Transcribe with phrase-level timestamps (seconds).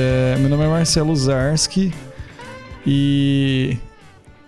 [0.00, 1.92] É, meu nome é Marcelo Zarski
[2.86, 3.76] e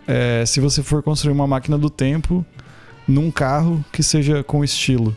[0.06, 2.46] é, se você for construir uma máquina do tempo
[3.06, 5.16] num carro que seja com estilo.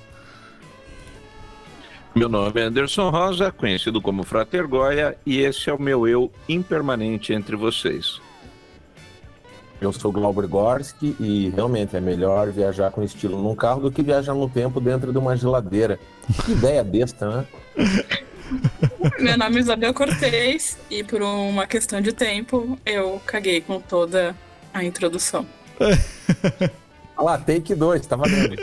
[2.16, 6.32] Meu nome é Anderson Rosa, conhecido como Frater Goya, e esse é o meu eu
[6.50, 8.20] impermanente entre vocês.
[9.80, 14.02] Eu sou Glauber Gorski e realmente é melhor viajar com estilo num carro do que
[14.02, 16.00] viajar no tempo dentro de uma geladeira.
[16.44, 17.46] Que ideia besta, né?
[19.20, 24.36] Meu nome é Isabel Cortez e por uma questão de tempo eu caguei com toda
[24.74, 25.46] a introdução.
[27.16, 28.56] Olha lá, take 2, tá valendo.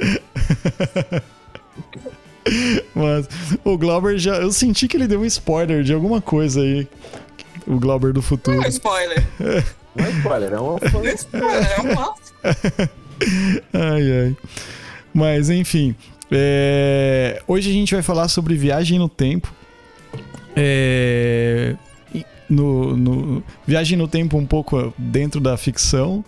[2.95, 3.29] Mas
[3.65, 4.37] o Glauber já.
[4.37, 6.89] Eu senti que ele deu um spoiler de alguma coisa aí.
[7.67, 8.57] O Glauber do futuro.
[8.57, 9.25] Não é spoiler.
[9.95, 10.77] Não é spoiler, é um.
[10.77, 12.15] É spoiler, é um
[13.75, 14.37] ai, ai.
[15.13, 15.95] Mas enfim.
[16.31, 19.53] é, Hoje a gente vai falar sobre viagem no tempo.
[20.63, 21.75] É,
[22.49, 26.25] No, no- Viagem no tempo um pouco dentro da ficção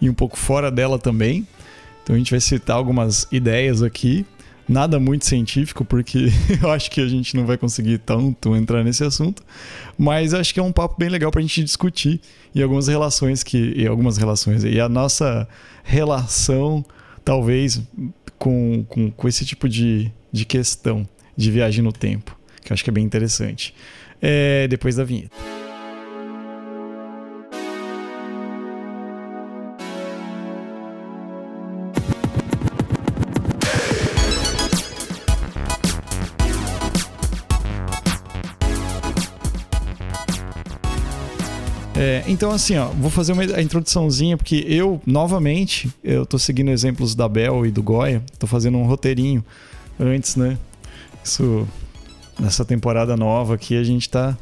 [0.00, 1.46] e um pouco fora dela também.
[2.02, 4.24] Então a gente vai citar algumas ideias aqui.
[4.66, 6.28] Nada muito científico, porque
[6.62, 9.42] eu acho que a gente não vai conseguir tanto entrar nesse assunto.
[9.98, 12.20] Mas acho que é um papo bem legal pra gente discutir.
[12.54, 13.74] E algumas relações que.
[13.76, 14.64] E algumas relações.
[14.64, 15.46] E a nossa
[15.82, 16.82] relação,
[17.24, 17.82] talvez,
[18.38, 22.34] com, com, com esse tipo de, de questão de viagem no tempo.
[22.64, 23.74] Que eu acho que é bem interessante.
[24.20, 25.36] É, depois da vinheta.
[41.96, 46.70] É, então, assim, ó, vou fazer uma a introduçãozinha, porque eu, novamente, eu tô seguindo
[46.70, 49.44] exemplos da Bel e do Goya, tô fazendo um roteirinho
[49.98, 50.58] antes, né?
[51.22, 51.68] Isso,
[52.38, 54.36] nessa temporada nova aqui, a gente tá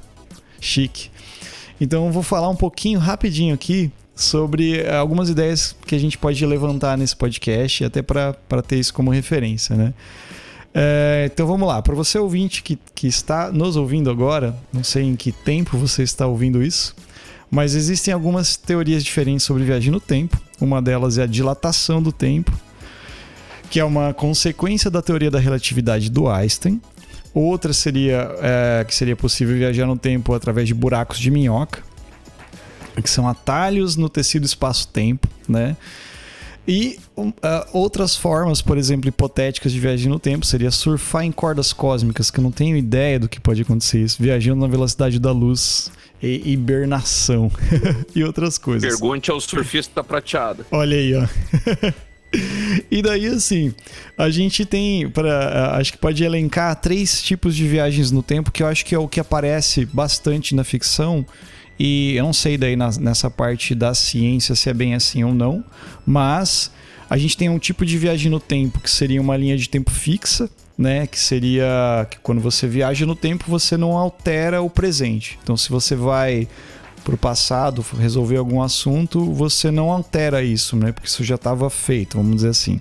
[0.61, 1.11] chique.
[1.81, 6.17] Então, eu vou falar um pouquinho, rapidinho aqui, sobre eh, algumas ideias que a gente
[6.17, 8.35] pode levantar nesse podcast, até para
[8.67, 9.95] ter isso como referência, né?
[10.75, 15.03] É, então vamos lá, para você ouvinte que, que está nos ouvindo agora, não sei
[15.03, 16.97] em que tempo você está ouvindo isso,
[17.51, 20.41] mas existem algumas teorias diferentes sobre viagem no tempo.
[20.59, 22.51] Uma delas é a dilatação do tempo,
[23.71, 26.81] que é uma consequência da teoria da relatividade do Einstein.
[27.35, 31.83] Outra seria é, que seria possível viajar no tempo através de buracos de minhoca,
[33.03, 35.77] que são atalhos no tecido espaço-tempo, né?
[36.69, 36.99] E
[37.43, 42.31] ah, outras formas, por exemplo, hipotéticas de viagem no tempo seria surfar em cordas cósmicas,
[42.31, 45.91] que eu não tenho ideia do que pode acontecer isso, viajando na velocidade da luz,
[46.23, 47.51] e hibernação
[48.15, 48.89] e outras coisas.
[48.89, 50.65] Pergunte ao surfista prateado.
[50.71, 51.27] Olha aí, ó.
[52.91, 53.75] e daí, assim,
[54.17, 58.63] a gente tem, para acho que pode elencar três tipos de viagens no tempo, que
[58.63, 61.25] eu acho que é o que aparece bastante na ficção.
[61.79, 65.35] E eu não sei daí na- nessa parte da ciência se é bem assim ou
[65.35, 65.65] não,
[66.07, 66.71] mas
[67.11, 69.91] a gente tem um tipo de viagem no tempo que seria uma linha de tempo
[69.91, 71.07] fixa, né?
[71.07, 75.39] Que seria que quando você viaja no tempo você não altera o presente.
[75.43, 76.47] Então, se você vai
[77.05, 80.93] pro passado resolver algum assunto, você não altera isso, né?
[80.93, 82.81] Porque isso já estava feito, vamos dizer assim.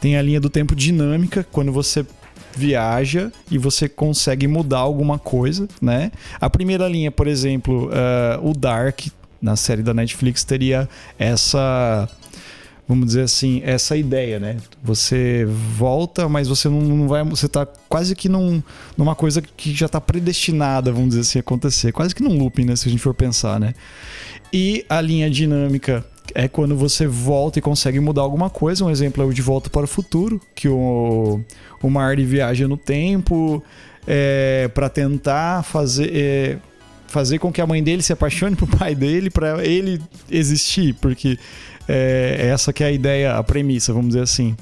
[0.00, 2.04] Tem a linha do tempo dinâmica, quando você
[2.56, 6.10] viaja e você consegue mudar alguma coisa, né?
[6.40, 9.06] A primeira linha, por exemplo, eh, o Dark
[9.40, 12.08] na série da Netflix teria essa
[12.86, 14.56] vamos dizer assim, essa ideia, né?
[14.82, 17.22] Você volta, mas você não, não vai.
[17.24, 18.62] Você tá quase que num,
[18.96, 21.92] numa coisa que já tá predestinada, vamos dizer assim, acontecer.
[21.92, 22.76] Quase que num looping, né?
[22.76, 23.74] Se a gente for pensar, né?
[24.52, 26.04] E a linha dinâmica
[26.34, 28.84] é quando você volta e consegue mudar alguma coisa.
[28.84, 31.40] Um exemplo é o De Volta para o Futuro, que o,
[31.82, 33.62] o Marty viaja no tempo
[34.06, 36.10] é, para tentar fazer.
[36.14, 36.58] é,
[37.12, 40.00] fazer com que a mãe dele se apaixone pro pai dele para ele
[40.30, 41.38] existir, porque
[41.88, 44.56] é essa que é a ideia, a premissa, vamos dizer assim.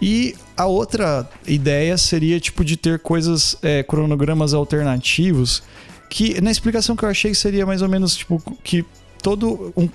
[0.00, 5.62] E a outra ideia seria tipo de ter coisas, é, cronogramas alternativos,
[6.08, 8.84] que na explicação que eu achei seria mais ou menos tipo que
[9.22, 9.88] todo um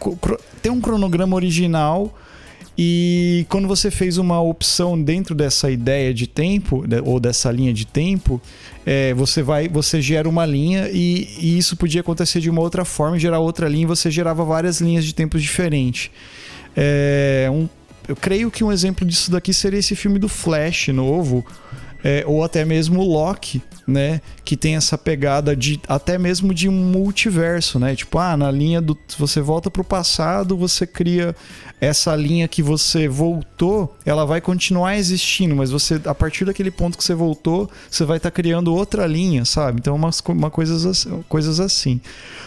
[0.62, 2.14] tem um cronograma original
[2.78, 7.86] e quando você fez uma opção dentro dessa ideia de tempo ou dessa linha de
[7.86, 8.42] tempo,
[8.86, 12.84] é, você vai, você gera uma linha e, e isso podia acontecer de uma outra
[12.86, 16.10] forma, gerar outra linha, e você gerava várias linhas de tempos diferentes.
[16.76, 17.68] É, um-
[18.08, 21.46] eu creio que um exemplo disso daqui seria esse filme do Flash novo,
[22.04, 24.22] é, ou até mesmo Loki, né?
[24.44, 27.96] Que tem essa pegada de até mesmo de um multiverso, né?
[27.96, 28.98] Tipo, ah, na linha do.
[29.18, 31.36] Você volta pro passado, você cria
[31.80, 36.98] essa linha que você voltou, ela vai continuar existindo, mas você, a partir daquele ponto
[36.98, 39.80] que você voltou, você vai estar tá criando outra linha, sabe?
[39.80, 42.00] Então, umas uma coisas, coisas assim.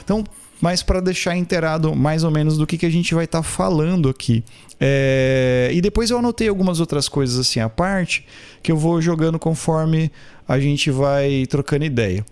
[0.04, 0.24] Então,
[0.64, 3.42] mas para deixar inteirado mais ou menos do que, que a gente vai estar tá
[3.42, 4.42] falando aqui.
[4.80, 5.68] É...
[5.70, 8.26] E depois eu anotei algumas outras coisas assim à parte
[8.62, 10.10] que eu vou jogando conforme
[10.48, 12.24] a gente vai trocando ideia.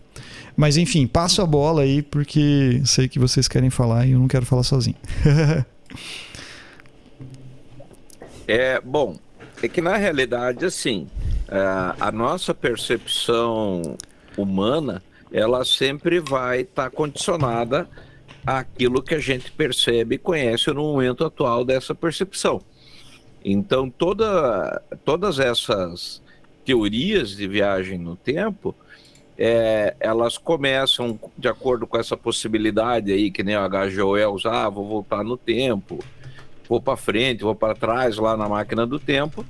[0.56, 4.29] Mas enfim, passo a bola aí porque sei que vocês querem falar e eu não
[4.29, 4.96] quero falar sozinho.
[8.49, 9.17] É, bom,
[9.62, 11.06] é que na realidade, assim,
[12.00, 13.96] a, nossa percepção
[14.37, 15.00] humana,
[15.32, 17.88] ela sempre vai estar tá condicionada
[18.46, 22.60] àquilo que a gente percebe e conhece no momento atual dessa percepção.
[23.44, 26.22] Então, toda, todas essas
[26.64, 28.74] teorias de viagem no tempo,
[29.36, 33.88] é, elas começam de acordo com essa possibilidade aí, que nem o H.
[33.90, 35.98] Joel ah, vou voltar no tempo,
[36.68, 39.44] vou para frente, vou para trás lá na máquina do tempo.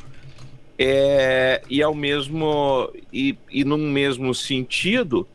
[0.79, 5.29] É, e ao mesmo e, e num mesmo sentido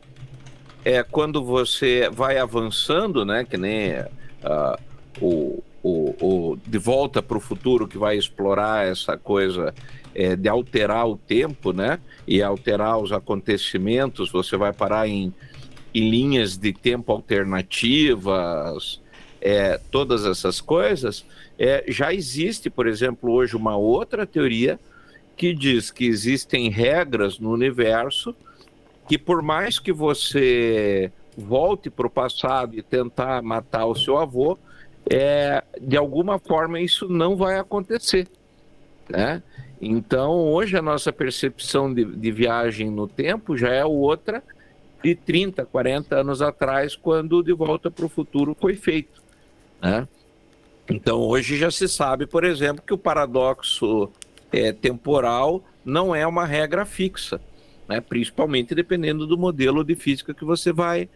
[0.94, 3.44] é quando você vai avançando, né?
[3.44, 4.78] Que nem uh,
[5.20, 9.74] o, o, o de volta para o futuro que vai explorar essa coisa
[10.14, 11.98] é, de alterar o tempo, né?
[12.26, 14.32] E alterar os acontecimentos.
[14.32, 15.34] Você vai parar em,
[15.94, 18.98] em linhas de tempo alternativas,
[19.42, 21.22] é, todas essas coisas.
[21.58, 24.80] É, já existe, por exemplo, hoje uma outra teoria
[25.36, 28.34] que diz que existem regras no universo
[29.08, 34.58] que, por mais que você volte para o passado e tentar matar o seu avô,
[35.08, 38.28] é, de alguma forma isso não vai acontecer.
[39.08, 39.42] Né?
[39.80, 44.42] Então, hoje a nossa percepção de, de viagem no tempo já é outra
[45.02, 49.22] de 30, 40 anos atrás, quando De Volta para o Futuro foi feito.
[49.80, 50.06] Né?
[50.90, 54.10] Então, hoje já se sabe, por exemplo, que o paradoxo
[54.52, 57.40] é, temporal não é uma regra fixa,
[57.88, 58.00] né?
[58.00, 61.08] principalmente dependendo do modelo de física que você vai,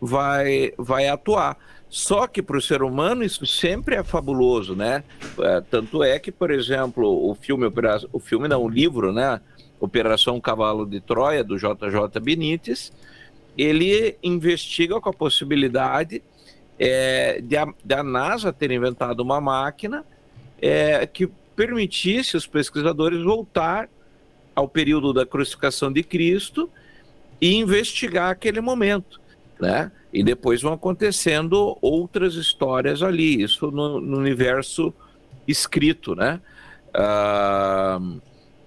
[0.00, 1.58] vai, vai atuar.
[1.88, 5.04] Só que para o ser humano isso sempre é fabuloso, né?
[5.38, 7.70] É, tanto é que, por exemplo, o filme,
[8.12, 9.40] o filme não, o livro, né?
[9.78, 12.92] Operação Cavalo de Troia, do JJ Benítez,
[13.56, 16.22] ele investiga com a possibilidade
[16.78, 20.04] é, de, a, de, a, NASA ter inventado uma máquina
[20.60, 23.88] é, que permitisse os pesquisadores voltar
[24.54, 26.70] ao período da crucificação de Cristo
[27.40, 29.20] e investigar aquele momento,
[29.60, 29.90] né?
[30.12, 34.94] E depois vão acontecendo outras histórias ali, isso no, no universo
[35.46, 36.40] escrito, né?
[36.94, 38.20] Uh,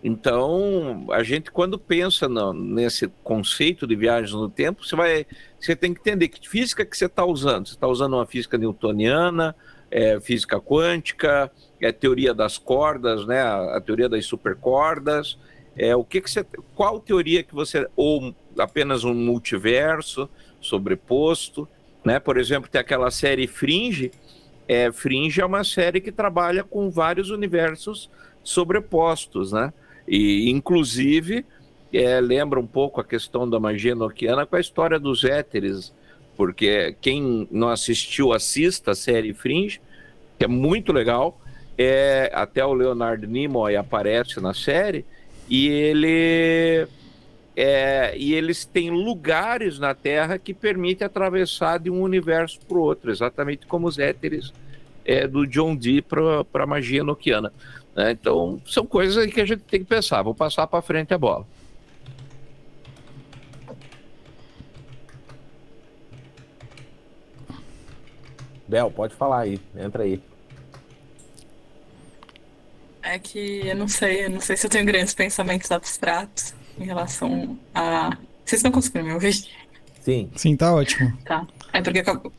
[0.04, 5.25] então, a gente quando pensa no, nesse conceito de viagens no tempo, você vai,
[5.60, 7.68] você tem que entender que física que você está usando.
[7.68, 9.56] Você está usando uma física newtoniana,
[9.89, 11.51] é, física quântica,
[11.81, 13.42] é teoria das cordas, né?
[13.42, 15.38] A, a teoria das supercordas.
[15.77, 16.44] É o que que você,
[16.75, 20.27] qual teoria que você ou apenas um multiverso
[20.59, 21.68] sobreposto,
[22.03, 22.19] né?
[22.19, 24.12] Por exemplo, tem aquela série Fringe.
[24.68, 28.09] É, Fringe é uma série que trabalha com vários universos
[28.44, 29.71] sobrepostos, né?
[30.07, 31.45] E, inclusive,
[31.94, 35.94] é, lembra um pouco a questão da magia noquiana com a história dos éteres,
[36.36, 39.79] porque quem não assistiu, assista a série Fringe,
[40.39, 41.39] que é muito legal.
[41.77, 45.05] É, até o Leonard Nimoy aparece na série
[45.50, 46.88] e ele
[47.56, 52.82] é, e eles têm lugares na Terra que permitem atravessar de um universo para o
[52.82, 54.54] outro, exatamente como os éteres
[55.04, 57.51] é, do John Dee para a magia noquiana.
[57.96, 58.12] Né?
[58.12, 60.22] Então, são coisas que a gente tem que pensar.
[60.22, 61.48] Vou passar para frente a bola.
[68.68, 70.22] Bel, pode falar aí, entra aí.
[73.09, 76.83] É que eu não sei, eu não sei se eu tenho grandes pensamentos abstratos em
[76.83, 78.09] relação a.
[78.45, 79.47] Vocês estão conseguindo me ouvir?
[80.01, 80.29] Sim.
[80.35, 81.17] Sim, tá ótimo.
[81.23, 81.47] Tá.
[81.71, 82.33] É porque eu,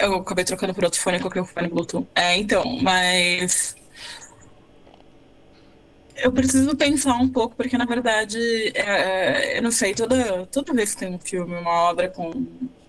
[0.00, 2.06] eu acabei trocando por outro fone e coloquei o fone Bluetooth.
[2.14, 3.74] É, então, mas
[6.16, 8.38] eu preciso pensar um pouco, porque na verdade,
[8.74, 12.46] é, é, eu não sei, toda, toda vez que tem um filme, uma obra com,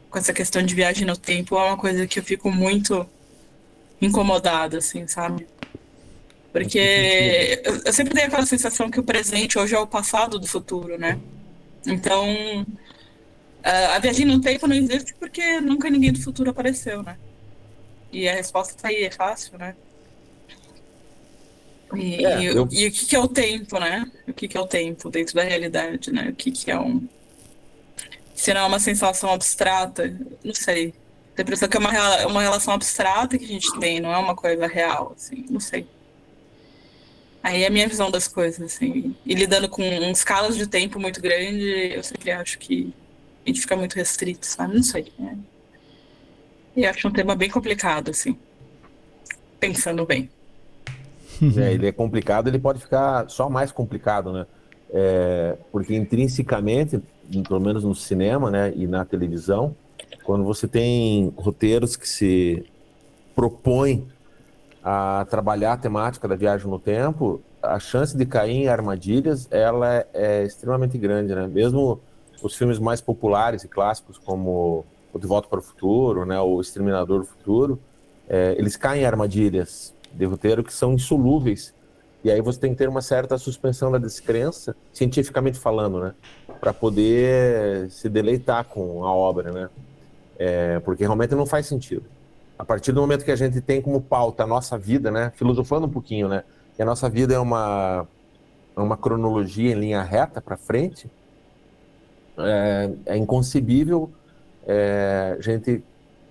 [0.07, 3.07] com essa questão de viagem no tempo, é uma coisa que eu fico muito
[3.99, 5.47] incomodada, assim, sabe?
[6.53, 10.47] Porque eu, eu sempre tenho aquela sensação que o presente hoje é o passado do
[10.47, 11.19] futuro, né?
[11.85, 12.63] Então,
[13.63, 17.17] a viagem no tempo não existe porque nunca ninguém do futuro apareceu, né?
[18.11, 19.75] E a resposta tá aí, é fácil, né?
[21.95, 22.67] E, é, eu...
[22.71, 24.09] e, o que, que é o tempo, né?
[24.27, 26.29] O que, que é o tempo dentro da realidade, né?
[26.29, 27.07] O que, que é um.
[28.35, 30.93] Se não é uma sensação abstrata, não sei.
[31.35, 34.17] Tem a impressão que é uma, uma relação abstrata que a gente tem, não é
[34.19, 35.87] uma coisa real, assim, não sei.
[37.43, 39.13] Aí é a minha visão das coisas, assim.
[39.25, 42.93] E lidando com escalas de tempo muito grande, eu sempre acho que
[43.45, 44.75] a gente fica muito restrito, sabe?
[44.75, 45.11] Não sei.
[45.19, 45.37] Né?
[46.73, 48.37] E acho um tema bem complicado, assim.
[49.59, 50.29] Pensando bem.
[51.57, 54.45] É, ele é complicado, ele pode ficar só mais complicado, né?
[54.93, 57.01] É, porque intrinsecamente,
[57.45, 59.75] pelo menos no cinema né, e na televisão,
[60.23, 62.63] quando você tem roteiros que se
[63.35, 64.07] propõem
[64.83, 70.05] a trabalhar a temática da viagem no tempo, a chance de cair em armadilhas ela
[70.13, 71.47] é, extremamente grande, né?
[71.47, 72.01] Mesmo
[72.41, 76.59] os filmes mais populares e clássicos como o De Volta para o Futuro, né, o
[76.59, 77.79] Exterminador do Futuro,
[78.27, 81.73] é, eles caem em armadilhas de roteiro que são insolúveis.
[82.23, 86.13] E aí você tem que ter uma certa suspensão da descrença, cientificamente falando, né,
[86.59, 89.69] para poder se deleitar com a obra, né?
[90.37, 92.05] É, porque realmente não faz sentido.
[92.57, 95.87] A partir do momento que a gente tem como pauta a nossa vida, né, filosofando
[95.87, 96.43] um pouquinho, né,
[96.75, 98.07] que a nossa vida é uma
[98.75, 101.07] é uma cronologia em linha reta para frente,
[102.37, 104.11] é, é inconcebível
[104.65, 105.83] é, a gente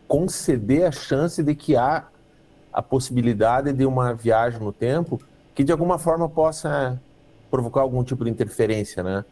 [0.08, 2.06] conceder a chance de que há
[2.72, 5.20] a possibilidade de uma viagem no tempo
[5.54, 7.00] que de alguma forma possa
[7.50, 9.24] provocar algum tipo de interferência, né?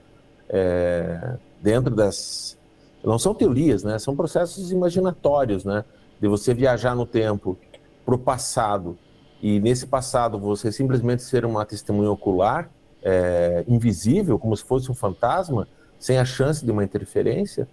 [0.48, 2.58] É, dentro das
[3.02, 3.98] não são teorias, né?
[3.98, 5.84] São processos imaginatórios, né?
[6.20, 7.58] De você viajar no tempo
[8.04, 8.98] para o passado
[9.42, 12.70] e nesse passado você simplesmente ser uma testemunha ocular,
[13.02, 15.66] é, invisível, como se fosse um fantasma,
[15.98, 17.66] sem a chance de uma interferência,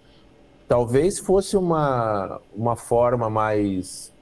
[0.66, 4.12] talvez fosse uma, uma forma mais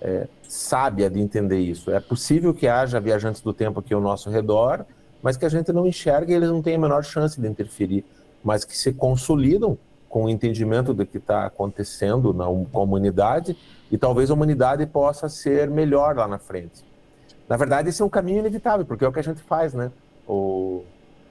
[0.00, 1.90] é, sábia de entender isso.
[1.90, 4.84] É possível que haja viajantes do tempo aqui ao nosso redor,
[5.22, 8.04] mas que a gente não enxerga e eles não têm a menor chance de interferir,
[8.42, 9.78] mas que se consolidam
[10.14, 13.56] com o entendimento do que está acontecendo na comunidade
[13.90, 16.84] e talvez a humanidade possa ser melhor lá na frente.
[17.48, 19.90] Na verdade, esse é um caminho inevitável, porque é o que a gente faz, né?
[20.24, 20.84] O,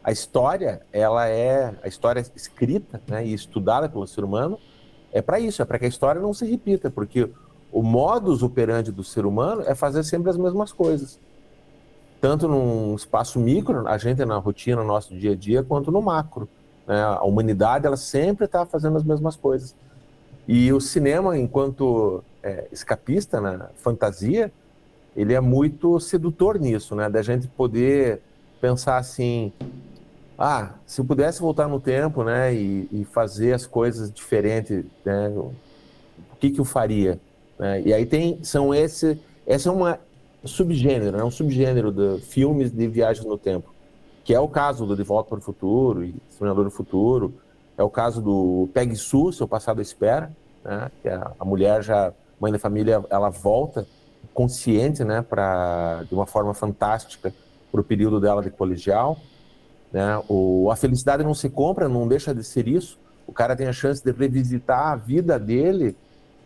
[0.03, 4.59] a história, ela é a história escrita né, e estudada pelo ser humano,
[5.13, 7.29] é para isso, é para que a história não se repita, porque
[7.71, 11.17] o modus operandi do ser humano é fazer sempre as mesmas coisas.
[12.19, 16.01] Tanto num espaço micro, a gente na rotina, no nosso dia a dia, quanto no
[16.01, 16.49] macro.
[16.87, 17.01] Né?
[17.01, 19.75] A humanidade ela sempre está fazendo as mesmas coisas.
[20.47, 24.51] E o cinema, enquanto é, escapista, né, fantasia,
[25.15, 27.09] ele é muito sedutor nisso, né?
[27.09, 28.19] Da gente poder
[28.59, 29.53] pensar assim,
[30.37, 35.29] ah, se eu pudesse voltar no tempo, né, e, e fazer as coisas diferentes, né,
[35.29, 35.53] o
[36.39, 37.19] que que eu faria?
[37.57, 37.81] Né?
[37.85, 39.99] E aí tem, são esse, essa é uma
[40.43, 43.72] subgênero, né, um subgênero de filmes de viagem no tempo
[44.23, 47.33] que é o caso do De Volta para o Futuro e Sonhador do Futuro,
[47.77, 50.31] é o caso do Peg Sue, Seu Passado Espera,
[50.63, 50.91] né?
[51.01, 53.85] que a, a, mulher já, mãe da família, ela volta
[54.33, 57.33] consciente, né, para de uma forma fantástica
[57.71, 59.17] para o período dela de colegial,
[59.91, 60.19] né?
[60.27, 62.97] O, a felicidade não se compra, não deixa de ser isso.
[63.27, 65.95] O cara tem a chance de revisitar a vida dele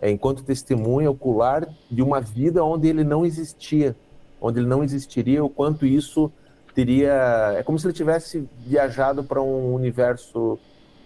[0.01, 3.96] é, enquanto testemunha ocular de uma vida onde ele não existia,
[4.39, 6.31] onde ele não existiria, o quanto isso
[6.77, 7.55] teria.
[7.57, 10.60] É como se ele tivesse viajado para um universo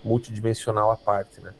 [0.04, 1.54] multidimensional à parte, né?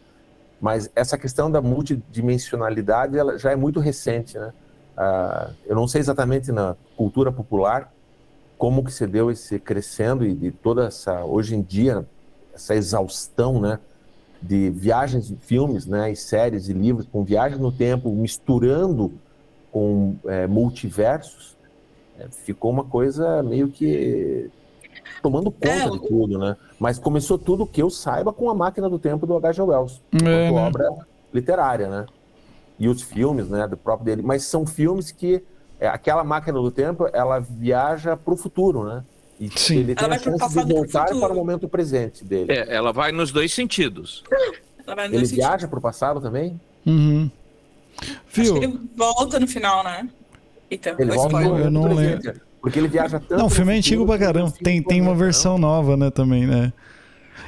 [0.60, 4.52] Mas essa questão da multidimensionalidade ela já é muito recente, né?
[4.98, 7.90] Ah, eu não sei exatamente na cultura popular
[8.58, 12.06] como que se deu esse crescendo e de toda essa hoje em dia
[12.54, 13.80] essa exaustão, né?
[14.42, 16.12] De viagens, filmes, né?
[16.12, 19.14] E séries e livros com viagem no tempo misturando
[19.72, 21.56] com é, multiversos
[22.30, 24.50] ficou uma coisa meio que
[25.22, 26.58] tomando conta é, de tudo, né?
[26.80, 29.62] Mas começou tudo que eu saiba com a Máquina do Tempo do H.G.
[29.62, 30.52] Wells, é, né?
[30.52, 30.90] obra
[31.34, 32.06] literária, né?
[32.80, 35.44] E os filmes, né, do próprio dele, mas são filmes que
[35.80, 39.04] é, aquela Máquina do Tempo, ela viaja para o futuro, né?
[39.40, 39.80] E Sim.
[39.80, 42.52] ele tem a chance de voltar para o momento presente dele.
[42.52, 44.24] É, ela vai nos dois sentidos.
[44.88, 46.62] ele dois viaja para o passado também?
[46.86, 47.30] Uhum.
[48.30, 48.44] Viu?
[48.44, 50.08] Acho que ele volta no final, né?
[50.72, 52.34] Então, ele volta eu não lembro.
[52.62, 53.38] Porque ele viaja tanto.
[53.38, 54.54] Não, o filme é antigo pra caramba.
[54.64, 56.72] Tem, tem uma versão nova, né, também, né?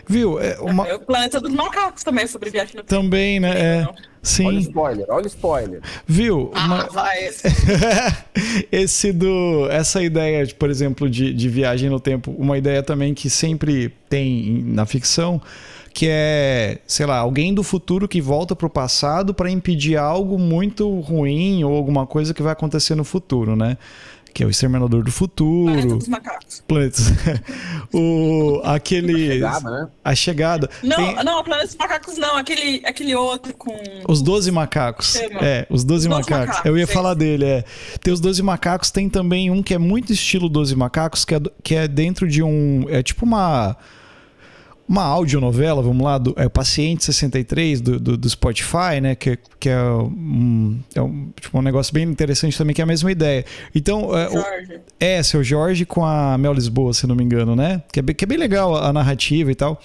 [0.08, 0.40] Viu?
[0.40, 0.88] É, uma...
[0.88, 3.02] é o Planeta dos Macacos também, sobre viagem no tempo.
[3.02, 3.52] Também, né?
[3.52, 3.88] É.
[4.22, 4.48] Sim.
[4.48, 5.82] Olha o spoiler, olha o spoiler.
[6.06, 6.52] Viu?
[6.56, 6.88] Ah, uma...
[6.88, 7.26] vai.
[7.26, 7.48] Esse.
[8.72, 9.68] esse do.
[9.70, 14.64] Essa ideia, por exemplo, de, de viagem no tempo, uma ideia também que sempre tem
[14.66, 15.42] na ficção
[15.94, 20.40] que é, sei lá, alguém do futuro que volta para o passado para impedir algo
[20.40, 23.78] muito ruim ou alguma coisa que vai acontecer no futuro, né?
[24.34, 25.72] que é o Exterminador do Futuro.
[25.72, 26.64] Planeta dos Macacos.
[26.68, 27.14] Planetas.
[27.94, 29.14] o, aquele.
[29.14, 29.88] A chegada, né?
[30.04, 30.70] A chegada.
[30.82, 33.78] Não, Tem não, Planeta dos Macacos não, aquele, aquele outro com.
[34.10, 35.16] Os 12 macacos.
[35.16, 36.48] É, os 12 Os 12 macacos.
[36.48, 37.64] macacos, Eu ia falar dele, é.
[38.02, 41.42] Tem os 12 macacos, tem também um que é muito estilo 12 macacos, que é,
[41.64, 42.88] que é dentro de um.
[42.90, 43.78] É tipo uma.
[44.88, 49.16] Uma audionovela, vamos lá, do é, Paciente 63 do, do, do Spotify, né?
[49.16, 52.88] Que, que é, um, é um, tipo, um negócio bem interessante também, que é a
[52.88, 53.46] mesma ideia.
[53.74, 54.80] Então, é, o- Jorge.
[55.00, 57.82] é, seu Jorge com a Mel Lisboa, se não me engano, né?
[57.94, 59.82] Que é bem, que é bem legal a, a narrativa e tal.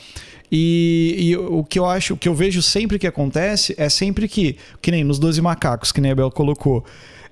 [0.51, 4.27] E, e o que eu acho, o que eu vejo sempre que acontece é sempre
[4.27, 6.85] que, que nem nos 12 macacos, que nem a Bel colocou,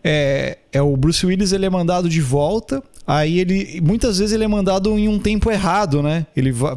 [0.04, 4.45] é, é o Bruce Willis ele é mandado de volta, aí ele muitas vezes ele
[4.45, 6.27] é mandado em um tempo errado, né?
[6.37, 6.77] Ele vai,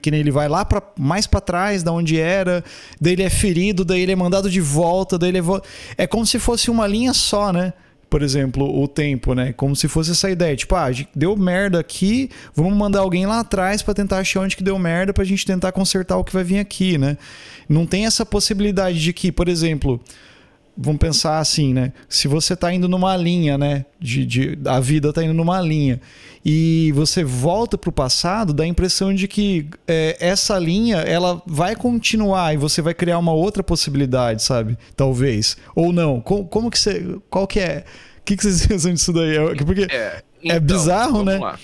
[0.00, 2.64] que ele vai lá para mais para trás da onde era,
[3.00, 5.62] daí ele é ferido, daí ele é mandado de volta, daí ele é, vo-
[5.98, 7.72] é como se fosse uma linha só, né?
[8.08, 9.52] por exemplo, o tempo, né?
[9.52, 13.82] Como se fosse essa ideia, tipo, ah, deu merda aqui, vamos mandar alguém lá atrás
[13.82, 16.60] para tentar achar onde que deu merda pra gente tentar consertar o que vai vir
[16.60, 17.18] aqui, né?
[17.68, 20.00] Não tem essa possibilidade de que, por exemplo,
[20.76, 21.92] vamos pensar assim, né?
[22.08, 23.84] Se você tá indo numa linha, né?
[23.98, 26.00] De, de, a vida tá indo numa linha
[26.44, 31.74] e você volta pro passado, dá a impressão de que é, essa linha ela vai
[31.74, 34.76] continuar e você vai criar uma outra possibilidade, sabe?
[34.94, 35.56] Talvez.
[35.74, 36.20] Ou não.
[36.20, 37.18] Como, como que você.
[37.30, 37.84] Qual que é.
[38.20, 39.36] O que, que vocês pensam disso daí?
[39.36, 41.38] É- Porque É, É bizarro, vamos né?
[41.38, 41.58] lá.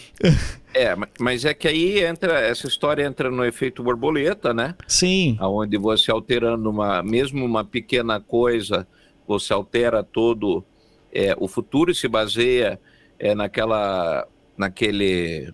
[0.75, 4.75] É, ma- mas é que aí entra, essa história entra no efeito borboleta, né?
[4.89, 8.87] sim, Onde você alterando uma, mesmo uma pequena coisa,
[9.27, 10.65] você altera todo
[11.13, 12.81] é, o futuro e se baseia
[13.19, 14.27] é, naquela,
[14.57, 15.53] naquele,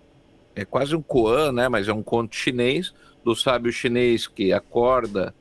[0.55, 1.67] é quase um koan, né?
[1.67, 5.35] Mas é um conto chinês do sábio chinês que acorda,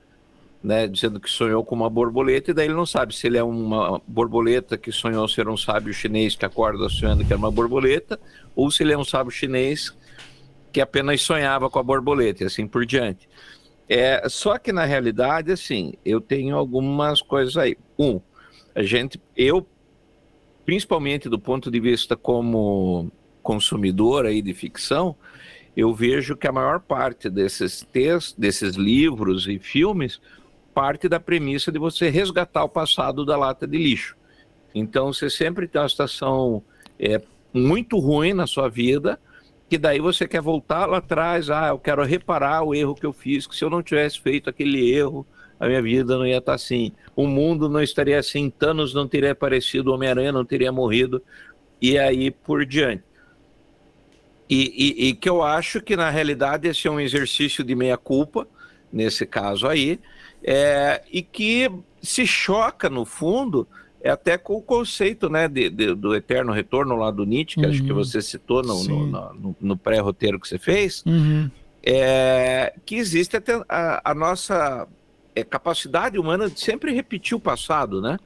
[0.62, 0.86] né?
[0.86, 4.00] Dizendo que sonhou com uma borboleta e daí ele não sabe se ele é uma
[4.06, 8.18] borboleta que sonhou ser um sábio chinês que acorda sonhando que é uma borboleta
[8.54, 9.96] ou se ele é um sábio chinês
[10.72, 13.28] que apenas sonhava com a borboleta e assim por diante.
[13.88, 17.76] É, só que na realidade, assim, eu tenho algumas coisas aí.
[17.98, 18.20] Um,
[18.74, 19.66] a gente, eu,
[20.66, 23.10] principalmente do ponto de vista como
[23.42, 25.16] consumidor aí de ficção,
[25.74, 30.20] eu vejo que a maior parte desses textos, desses livros e filmes,
[30.74, 34.16] parte da premissa de você resgatar o passado da lata de lixo.
[34.74, 36.62] Então, você sempre tem uma situação
[36.98, 39.18] é, muito ruim na sua vida,
[39.68, 43.12] que daí você quer voltar lá atrás, ah, eu quero reparar o erro que eu
[43.12, 45.26] fiz, que se eu não tivesse feito aquele erro,
[45.60, 49.32] a minha vida não ia estar assim, o mundo não estaria assim, Thanos não teria
[49.32, 51.22] aparecido, Homem-Aranha não teria morrido,
[51.80, 53.04] e aí por diante.
[54.48, 58.48] E, e, e, que eu acho que na realidade esse é um exercício de meia-culpa,
[58.90, 60.00] nesse caso aí,
[60.42, 63.68] é, e que se choca no fundo
[64.00, 67.66] é até com o conceito né, de, de, do eterno retorno lá do Nietzsche, que
[67.66, 67.70] uhum.
[67.72, 71.50] acho que você citou no, no, no, no pré-roteiro que você fez, uhum.
[71.82, 74.86] é, que existe até a, a nossa
[75.34, 78.18] é, capacidade humana de sempre repetir o passado, né?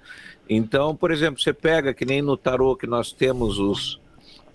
[0.48, 4.00] Então, por exemplo, você pega que nem no tarô que nós temos os,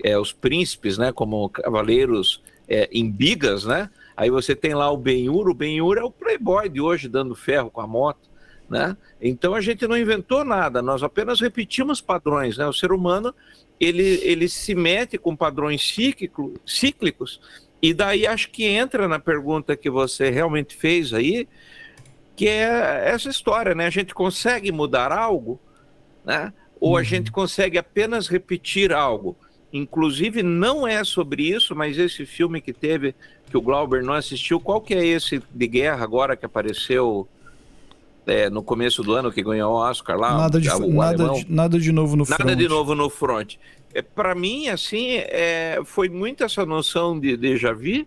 [0.03, 3.89] é, os príncipes, né, como cavaleiros é, em bigas, né?
[4.15, 7.69] Aí você tem lá o Ben-Hur, o Ben-Hur é o playboy de hoje dando ferro
[7.69, 8.26] com a moto,
[8.69, 8.95] né?
[9.21, 12.67] Então a gente não inventou nada, nós apenas repetimos padrões, né?
[12.67, 13.33] O ser humano,
[13.79, 17.39] ele, ele se mete com padrões cíclico, cíclicos
[17.81, 21.47] e daí acho que entra na pergunta que você realmente fez aí,
[22.35, 23.85] que é essa história, né?
[23.85, 25.59] A gente consegue mudar algo,
[26.25, 26.53] né?
[26.79, 26.97] Ou uhum.
[26.97, 29.37] a gente consegue apenas repetir algo.
[29.71, 33.13] Inclusive, não é sobre isso, mas esse filme que teve,
[33.49, 37.27] que o Glauber não assistiu, qual que é esse de guerra agora que apareceu
[38.27, 40.37] é, no começo do ano, que ganhou o Oscar lá?
[40.37, 42.47] Nada de, o nada, de, nada de novo no nada front.
[42.47, 43.55] Nada de novo no front.
[43.93, 48.05] É, Para mim, assim, é, foi muito essa noção de déjà vu,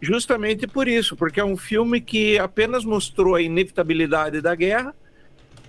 [0.00, 4.94] justamente por isso, porque é um filme que apenas mostrou a inevitabilidade da guerra,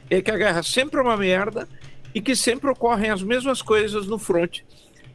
[0.10, 1.68] é que a guerra sempre é uma merda
[2.14, 4.60] e que sempre ocorrem as mesmas coisas no front.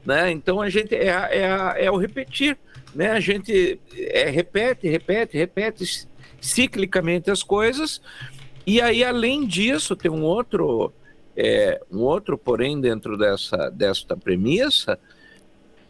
[0.04, 0.30] Né?
[0.30, 2.56] Então a gente é, é, é o repetir,
[2.94, 3.10] né?
[3.10, 6.08] A gente é, repete, repete, repete
[6.40, 8.00] ciclicamente as coisas
[8.74, 10.92] e aí além disso tem um outro
[11.36, 14.98] é, um outro porém dentro dessa desta premissa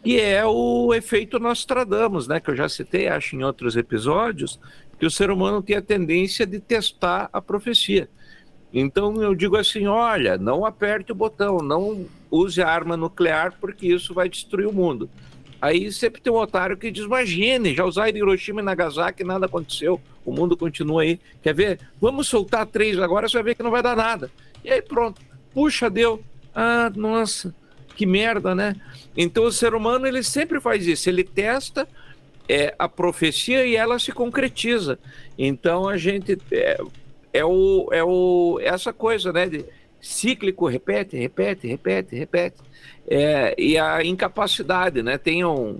[0.03, 2.39] que é o efeito Nostradamus, né?
[2.39, 4.59] Que eu já citei, acho em outros episódios,
[4.97, 8.09] que o ser humano tem a tendência de testar a profecia.
[8.73, 13.87] Então eu digo assim, olha, não aperte o botão, não use a arma nuclear porque
[13.87, 15.09] isso vai destruir o mundo.
[15.61, 19.99] Aí sempre tem um otário que diz, imagine, já usaram Hiroshima e Nagasaki nada aconteceu,
[20.25, 21.19] o mundo continua aí.
[21.41, 21.79] Quer ver?
[21.99, 24.31] Vamos soltar três agora, você vai ver que não vai dar nada.
[24.63, 25.21] E aí pronto,
[25.53, 26.23] puxa, deu.
[26.55, 27.53] Ah, nossa,
[27.95, 28.75] que merda, né?
[29.15, 31.87] Então o ser humano ele sempre faz isso, ele testa
[32.47, 34.97] é, a profecia e ela se concretiza.
[35.37, 36.77] Então a gente é,
[37.33, 39.47] é, o, é o, essa coisa, né?
[39.47, 39.65] De
[40.01, 42.57] cíclico, repete, repete, repete, repete.
[43.07, 45.17] É, e a incapacidade, né?
[45.17, 45.79] Tem um.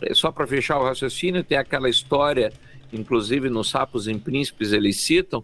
[0.00, 2.52] É, só para fechar o raciocínio, tem aquela história,
[2.92, 5.42] inclusive nos Sapos em Príncipes eles citam,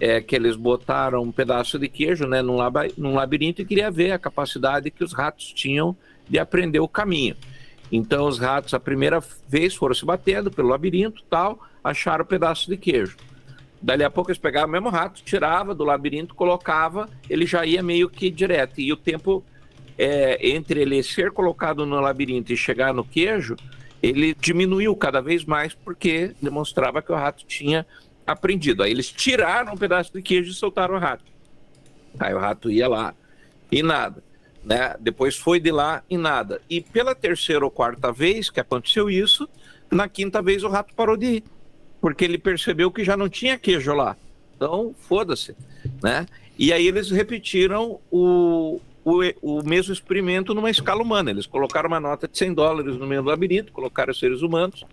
[0.00, 3.90] é, que eles botaram um pedaço de queijo né, num, lab, num labirinto e queria
[3.90, 5.96] ver a capacidade que os ratos tinham
[6.28, 7.36] de aprender o caminho.
[7.90, 12.28] Então os ratos, a primeira vez, foram se batendo pelo labirinto tal, acharam o um
[12.28, 13.16] pedaço de queijo.
[13.86, 17.84] Dali a pouco eles pegavam o mesmo rato, tirava do labirinto, colocava, ele já ia
[17.84, 18.80] meio que direto.
[18.80, 19.44] E o tempo
[19.96, 23.54] é, entre ele ser colocado no labirinto e chegar no queijo,
[24.02, 27.86] ele diminuiu cada vez mais porque demonstrava que o rato tinha
[28.26, 28.82] aprendido.
[28.82, 31.22] Aí eles tiraram um pedaço de queijo e soltaram o rato.
[32.18, 33.14] Aí o rato ia lá
[33.70, 34.20] e nada.
[34.64, 34.96] Né?
[34.98, 36.60] Depois foi de lá e nada.
[36.68, 39.48] E pela terceira ou quarta vez que aconteceu isso,
[39.88, 41.55] na quinta vez o rato parou de ir.
[42.00, 44.16] Porque ele percebeu que já não tinha queijo lá.
[44.56, 45.54] Então, foda-se.
[46.02, 46.26] Né?
[46.58, 51.30] E aí eles repetiram o, o, o mesmo experimento numa escala humana.
[51.30, 54.84] Eles colocaram uma nota de 100 dólares no meio do labirinto, colocaram os seres humanos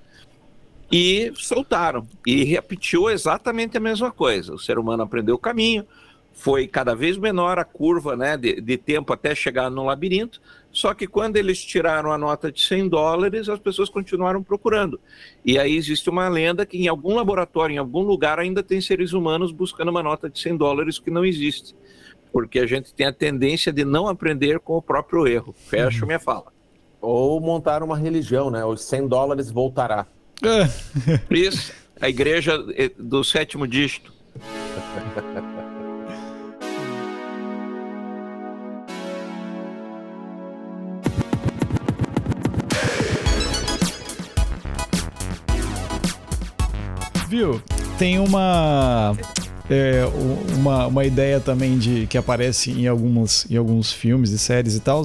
[0.92, 2.08] e soltaram.
[2.26, 4.54] E repetiu exatamente a mesma coisa.
[4.54, 5.86] O ser humano aprendeu o caminho,
[6.34, 10.41] foi cada vez menor a curva né, de, de, tempo até chegar no labirinto.
[10.72, 15.00] Só que quando eles tiraram a nota de 100 dólares, as pessoas continuaram procurando.
[15.46, 19.13] E aí existe uma lenda que em algum laboratório, em algum lugar, ainda tem seres
[19.13, 21.76] humanos buscando uma nota de 100 dólares que não existe.
[22.32, 25.54] Porque a gente tem a tendência de não aprender com o próprio erro.
[25.56, 26.08] Fecha uhum.
[26.08, 26.52] minha fala.
[27.00, 28.65] Ou montar uma religião, né?
[28.65, 30.08] Os 100 dólares voltará.
[30.41, 30.67] É.
[31.30, 34.12] Isso, a igreja eh, do sétimo dígito.
[47.34, 47.60] Viu?
[47.98, 49.17] Tem uma,
[49.67, 50.04] é,
[50.56, 54.80] uma, uma ideia também de que aparece em alguns, em alguns filmes e séries e
[54.80, 55.04] tal,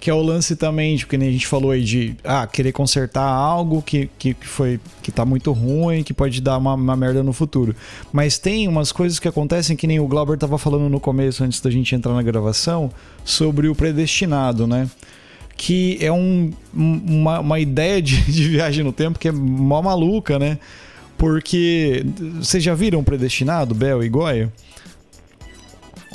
[0.00, 2.72] que é o lance também, de, que nem a gente falou aí, de ah, querer
[2.72, 6.96] consertar algo que, que, que foi que tá muito ruim, que pode dar uma, uma,
[6.96, 7.72] merda no futuro.
[8.12, 11.60] Mas tem umas coisas que acontecem que nem o Glauber tava falando no começo, antes
[11.60, 12.90] da gente entrar na gravação,
[13.24, 14.90] sobre o predestinado, né?
[15.56, 20.36] Que é um, uma, uma ideia de, de viagem no tempo que é mó maluca,
[20.36, 20.58] né?
[21.20, 22.02] Porque
[22.38, 24.50] vocês já viram Predestinado, Bel e Goya?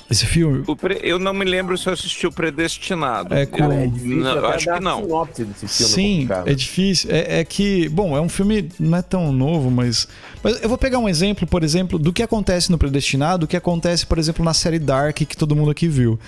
[0.09, 0.63] Esse filme?
[0.75, 0.99] Pre...
[1.03, 3.31] Eu não me lembro se eu assisti o Predestinado.
[3.35, 3.71] É com...
[3.71, 5.27] é não, acho que não.
[5.67, 7.11] Sim, é difícil.
[7.11, 10.07] É, é, que, bom, é um filme não é tão novo, mas...
[10.41, 13.55] mas eu vou pegar um exemplo, por exemplo, do que acontece no Predestinado, o que
[13.55, 16.19] acontece, por exemplo, na série Dark, que todo mundo aqui viu.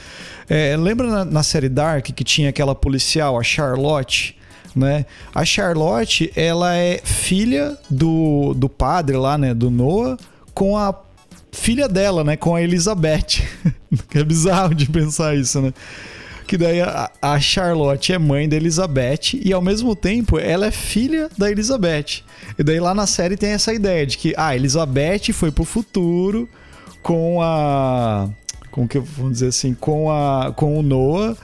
[0.48, 4.37] É, lembra na, na série Dark que tinha aquela policial, a Charlotte?
[4.78, 5.06] Né?
[5.34, 10.18] A Charlotte, ela é filha do, do padre lá, né, do Noah,
[10.54, 10.94] com a
[11.52, 12.38] filha dela, né?
[12.38, 13.44] Com a Elizabeth.
[14.13, 15.74] é bizarro de pensar isso, né?
[16.48, 20.72] Que daí a, a, Charlotte é mãe da Elizabeth e ao mesmo tempo ela é
[20.72, 22.24] filha da Elizabeth.
[22.58, 25.66] E daí lá na série tem essa ideia de que a ah, Elizabeth foi pro
[25.66, 26.48] futuro
[27.04, 28.30] com a.
[28.72, 29.74] Com que vamos dizer assim?
[29.74, 31.36] Com, a, com o Noah.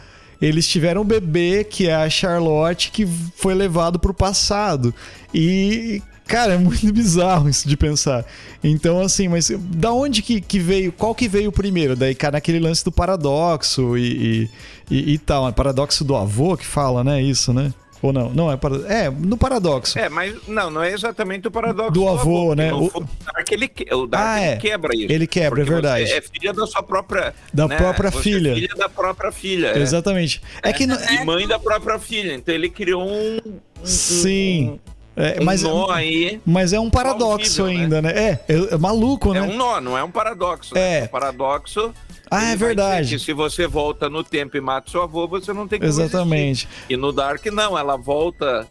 [0.43, 4.93] Eles tiveram um bebê que é a Charlotte que foi levado pro passado.
[5.33, 8.25] E Cara, é muito bizarro isso de pensar.
[8.63, 10.91] Então, assim, mas da onde que, que veio?
[10.91, 11.95] Qual que veio primeiro?
[11.95, 14.49] Daí, cara, naquele lance do paradoxo e,
[14.89, 15.47] e, e, e tal.
[15.47, 17.21] É paradoxo do avô que fala, né?
[17.21, 17.73] Isso, né?
[18.03, 18.29] Ou não?
[18.31, 18.75] Não, é, para...
[18.93, 19.97] é no paradoxo.
[19.97, 22.73] É, mas não, não é exatamente o paradoxo do, do avô, avô, né?
[22.73, 24.55] O, o Dark, ele, o Dark ah, é.
[24.57, 25.09] quebra isso.
[25.09, 26.11] Ele quebra, é verdade.
[26.11, 27.33] é filha da sua própria.
[27.53, 27.77] Da né?
[27.77, 28.51] própria você é filha.
[28.51, 29.67] É filha da própria filha.
[29.67, 29.79] É.
[29.79, 30.41] Exatamente.
[30.61, 30.83] É, é que.
[30.83, 32.33] E mãe da própria filha.
[32.33, 33.37] Então ele criou um.
[33.37, 34.71] um Sim.
[34.71, 36.41] Um, é, um mas, nó aí.
[36.45, 38.13] Mas é um paradoxo ainda, né?
[38.13, 38.19] né?
[38.19, 39.39] É, é, é, maluco, né?
[39.39, 40.73] É um nó, não é um paradoxo.
[40.73, 40.81] Né?
[40.81, 41.01] É.
[41.01, 41.05] Né?
[41.05, 41.93] Um paradoxo.
[42.31, 43.19] Ah, é verdade.
[43.19, 46.65] se você volta no tempo e mata seu avô, você não tem que Exatamente.
[46.65, 46.93] Resistir.
[46.93, 48.67] E no Dark, não, ela volta.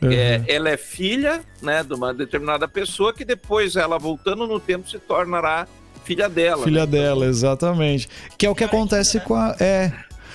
[0.00, 0.10] Uhum.
[0.10, 4.88] É, ela é filha né, de uma determinada pessoa que depois, ela voltando no tempo,
[4.88, 5.68] se tornará
[6.04, 6.64] filha dela.
[6.64, 6.86] Filha né?
[6.86, 8.08] dela, exatamente.
[8.36, 9.54] Que é o que acontece com a.
[9.60, 9.92] É,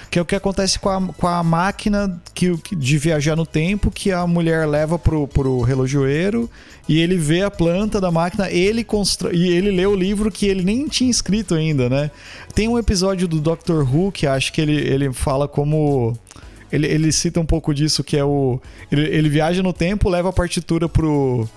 [0.09, 3.91] que é o que acontece com a, com a máquina que, de viajar no tempo,
[3.91, 6.49] que a mulher leva pro, pro relojoeiro
[6.87, 10.45] e ele vê a planta da máquina, ele constrói, e ele lê o livro que
[10.45, 12.09] ele nem tinha escrito ainda, né?
[12.55, 16.17] Tem um episódio do Doctor Who que acho que ele, ele fala como.
[16.71, 18.59] Ele, ele cita um pouco disso, que é o.
[18.89, 21.47] Ele, ele viaja no tempo, leva a partitura pro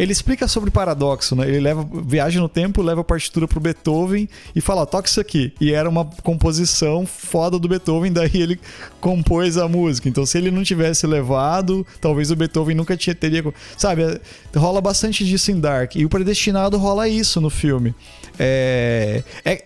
[0.00, 1.46] ele explica sobre paradoxo, né?
[1.46, 5.52] Ele leva viaja no tempo, leva a partitura pro Beethoven e fala, toca isso aqui.
[5.60, 8.58] E era uma composição foda do Beethoven, daí ele
[8.98, 10.08] compôs a música.
[10.08, 13.44] Então, se ele não tivesse levado, talvez o Beethoven nunca tinha, teria.
[13.76, 14.20] Sabe, é,
[14.58, 15.94] rola bastante disso em Dark.
[15.96, 17.94] E o Predestinado rola isso no filme.
[18.38, 19.22] É.
[19.44, 19.64] é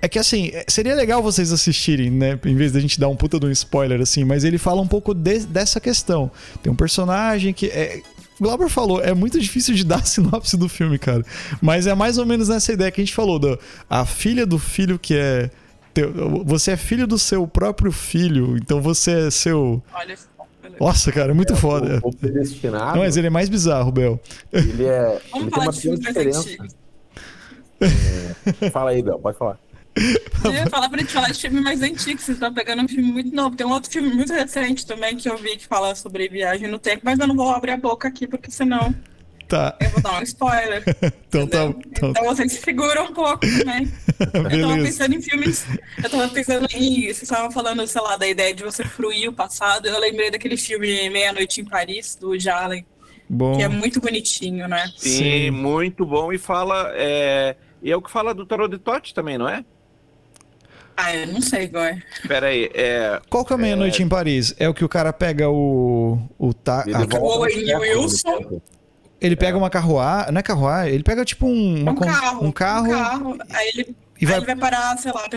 [0.00, 2.38] é que assim, seria legal vocês assistirem, né?
[2.44, 4.86] Em vez da gente dar um puta de um spoiler, assim, mas ele fala um
[4.86, 6.30] pouco de, dessa questão.
[6.62, 7.68] Tem um personagem que.
[7.68, 8.02] É,
[8.40, 11.24] Glauber falou, é muito difícil de dar a sinopse do filme, cara.
[11.60, 14.58] Mas é mais ou menos nessa ideia que a gente falou, da a filha do
[14.58, 15.50] filho que é.
[15.92, 19.82] Teu, você é filho do seu próprio filho, então você é seu.
[19.94, 20.16] Olha.
[20.80, 22.00] Nossa, cara, é muito é, foda.
[22.02, 22.96] O, o predestinado.
[22.96, 24.20] Não, mas ele é mais bizarro, Bel.
[24.52, 25.20] Ele é.
[25.30, 26.48] Vamos ele tem uma pequena diferença.
[27.80, 29.58] É, fala aí, Bel, pode falar.
[30.44, 33.12] Eu ia falar pra gente falar de filme mais antigo, vocês estão pegando um filme
[33.12, 33.56] muito novo.
[33.56, 36.78] Tem um outro filme muito recente também que eu vi que fala sobre viagem no
[36.78, 38.94] tempo, mas eu não vou abrir a boca aqui, porque senão
[39.48, 39.76] Tá.
[39.80, 40.82] Eu vou dar um spoiler.
[41.28, 43.92] então, tá, então, então vocês se seguram um pouco também.
[44.50, 45.66] eu tava pensando em filmes.
[46.02, 47.02] Eu tava pensando em.
[47.02, 49.86] Vocês estavam falando, sei lá, da ideia de você fruir o passado.
[49.86, 52.86] Eu lembrei daquele filme Meia-Noite em Paris, do Jalen.
[53.28, 53.56] Bom.
[53.56, 54.86] Que é muito bonitinho, né?
[54.96, 55.50] Sim, Sim.
[55.50, 56.32] muito bom.
[56.32, 56.90] E fala.
[56.94, 57.56] É...
[57.82, 59.62] E é o que fala do Tarot de Tote também, não é?
[60.96, 62.02] Ah, eu não sei qual é.
[62.26, 63.20] Pera aí, é...
[63.28, 64.04] Qual que é Meia-Noite é...
[64.04, 64.54] em Paris?
[64.58, 66.18] É o que o cara pega o...
[66.38, 66.84] O, ta...
[66.84, 67.18] a...
[67.18, 68.60] o Owen Wilson.
[69.20, 69.58] Ele pega é.
[69.58, 70.32] uma carruagem...
[70.32, 70.94] Não é carruagem?
[70.94, 71.88] Ele pega tipo um...
[71.88, 72.86] Um, carro, um carro.
[72.86, 73.38] Um carro.
[73.50, 74.34] Aí ele, e vai...
[74.34, 75.28] Aí ele vai parar, sei lá,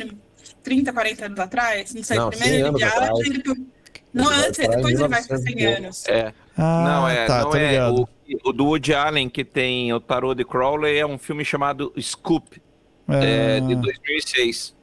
[0.64, 1.94] 30, 40 anos atrás.
[1.94, 3.12] Não sei, não, primeiro ele viaja...
[3.26, 3.68] Ele...
[4.14, 6.08] Não, antes, depois ele vai para 100 anos.
[6.08, 6.34] É.
[6.58, 8.08] Ah, não, é, tá, não é o,
[8.46, 12.62] o do Woody Allen, que tem o Tarot de Crowley, é um filme chamado Scoop,
[13.08, 13.58] é...
[13.58, 14.77] É, de 2006.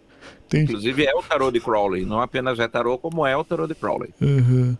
[0.54, 0.72] Entendi.
[0.72, 3.74] Inclusive é o tarô de Crowley, não apenas é tarô, como é o tarô de
[3.74, 4.10] Crowley.
[4.20, 4.76] Uhum.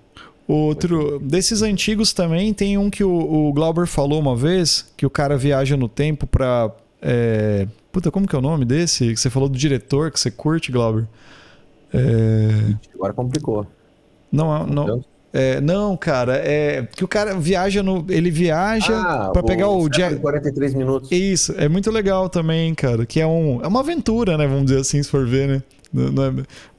[0.47, 3.11] Outro, desses antigos também, tem um que o,
[3.49, 6.71] o, Glauber falou uma vez, que o cara viaja no tempo pra...
[7.01, 7.67] É...
[7.91, 9.09] Puta, como que é o nome desse?
[9.09, 11.07] Que você falou do diretor, que você curte, Glauber?
[11.93, 12.75] É...
[12.95, 13.67] Agora complicou.
[14.31, 15.05] Não, não...
[15.37, 18.07] É, não, cara, é que o cara viaja no.
[18.09, 20.21] Ele viaja ah, para pegar o Jack.
[20.21, 21.11] 43 minutos.
[21.11, 23.05] Isso, é muito legal também, cara.
[23.05, 24.47] Que é, um, é uma aventura, né?
[24.47, 25.63] Vamos dizer assim, se for ver, né?
[25.93, 26.33] Não é,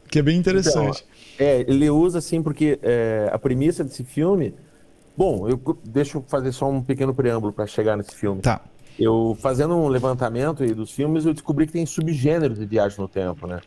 [0.10, 1.04] que é bem interessante.
[1.36, 4.54] Então, é, ele usa assim, porque é, a premissa desse filme.
[5.18, 8.42] Bom, eu deixa eu fazer só um pequeno preâmbulo para chegar nesse filme.
[8.42, 8.62] Tá.
[8.98, 13.10] Eu fazendo um levantamento aí dos filmes, eu descobri que tem subgêneros de viagem no
[13.10, 13.60] tempo, né?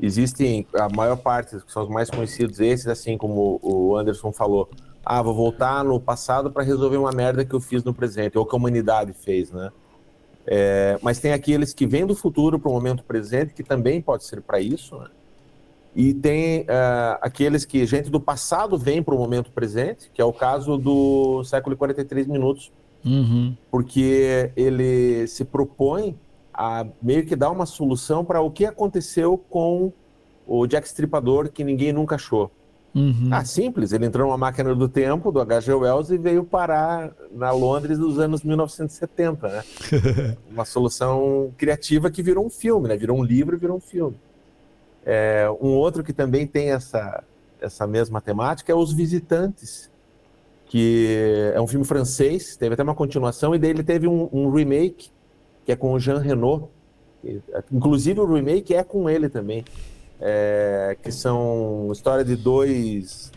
[0.00, 4.68] Existem, a maior parte, que são os mais conhecidos, esses, assim como o Anderson falou.
[5.04, 8.44] Ah, vou voltar no passado para resolver uma merda que eu fiz no presente, ou
[8.44, 9.70] que a humanidade fez, né?
[10.46, 14.24] É, mas tem aqueles que vêm do futuro para o momento presente, que também pode
[14.24, 15.06] ser para isso, né?
[15.96, 20.24] E tem uh, aqueles que gente do passado vem para o momento presente, que é
[20.24, 22.72] o caso do século 43 minutos,
[23.04, 23.54] uhum.
[23.70, 26.18] porque ele se propõe
[26.54, 29.92] a meio que dar uma solução para o que aconteceu com
[30.46, 32.50] o Jack Stripador que ninguém nunca achou.
[32.94, 33.28] Uhum.
[33.32, 35.74] Ah, simples, ele entrou numa máquina do tempo do H.G.
[35.74, 39.64] Wells e veio parar na Londres dos anos 1970, né?
[40.48, 42.96] uma solução criativa que virou um filme, né?
[42.96, 44.16] Virou um livro virou um filme.
[45.04, 47.24] É, um outro que também tem essa,
[47.60, 49.90] essa mesma temática é Os Visitantes,
[50.66, 54.50] que é um filme francês, teve até uma continuação, e daí ele teve um, um
[54.50, 55.10] remake
[55.64, 56.68] que é com o Jean Renault.
[57.72, 59.64] Inclusive o remake é com ele também.
[60.20, 63.32] É, que são história de dois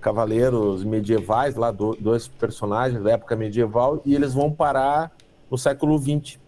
[0.00, 5.12] cavaleiros medievais, lá do, dois personagens da época medieval, e eles vão parar
[5.50, 6.38] no século XX.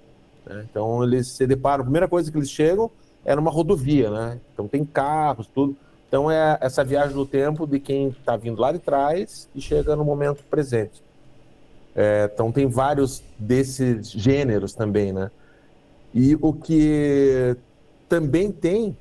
[0.44, 0.66] Né?
[0.68, 2.90] Então eles se deparam, a primeira coisa que eles chegam
[3.24, 4.40] é numa rodovia, né?
[4.52, 5.76] Então tem carros, tudo.
[6.08, 9.96] Então é essa viagem no tempo de quem está vindo lá de trás e chega
[9.96, 11.02] no momento presente.
[11.94, 15.30] É, então tem vários desses gêneros também, né?
[16.12, 17.56] E o que
[18.08, 18.96] também tem,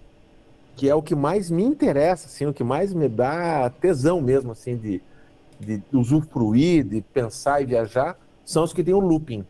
[0.75, 4.51] que é o que mais me interessa, assim, o que mais me dá tesão mesmo,
[4.51, 5.01] assim, de,
[5.59, 9.45] de usufruir, de pensar e viajar, são os que tem o looping,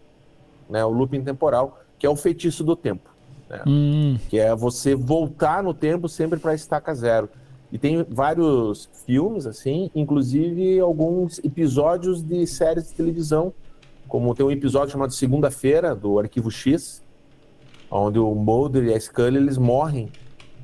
[0.69, 0.83] né?
[0.85, 3.09] O looping temporal, que é o feitiço do tempo.
[3.49, 3.61] Né?
[3.67, 4.17] Hum.
[4.29, 7.29] Que é você voltar no tempo sempre para estaca zero.
[7.73, 13.51] E tem vários filmes, assim, inclusive alguns episódios de séries de televisão,
[14.07, 17.01] como tem um episódio chamado Segunda-feira, do Arquivo X,
[17.89, 20.11] onde o Mulder e a Scully eles morrem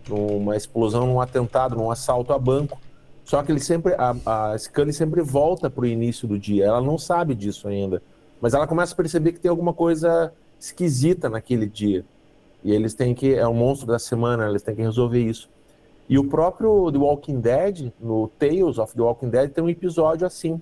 [0.07, 2.79] numa explosão, num atentado, num assalto a banco.
[3.25, 6.65] Só que ele sempre, a, a Scully sempre volta para o início do dia.
[6.65, 8.03] Ela não sabe disso ainda,
[8.39, 12.05] mas ela começa a perceber que tem alguma coisa esquisita naquele dia.
[12.63, 15.49] E eles têm que é o monstro da semana, eles têm que resolver isso.
[16.09, 20.25] E o próprio The Walking Dead, no Tales of the Walking Dead, tem um episódio
[20.25, 20.61] assim.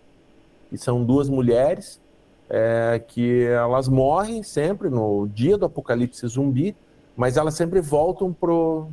[0.69, 2.01] Que são duas mulheres
[2.49, 6.75] é que elas morrem sempre no dia do apocalipse zumbi,
[7.15, 8.87] mas elas sempre voltam pro,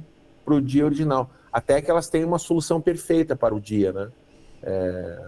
[0.45, 4.09] pro dia original, até que elas tenham uma solução perfeita para o dia, né?
[4.62, 5.27] É,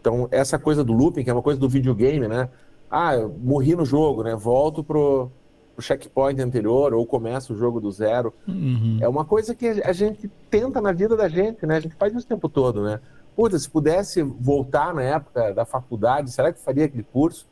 [0.00, 2.48] então, essa coisa do looping, que é uma coisa do videogame, né?
[2.90, 4.34] Ah, eu morri no jogo, né?
[4.34, 5.30] Volto pro,
[5.74, 8.32] pro checkpoint anterior ou começo o jogo do zero.
[8.46, 8.98] Uhum.
[9.00, 11.76] É uma coisa que a gente tenta na vida da gente, né?
[11.76, 13.00] A gente faz isso o tempo todo, né?
[13.34, 17.46] Puta, se pudesse voltar na época da faculdade, será que faria aquele curso?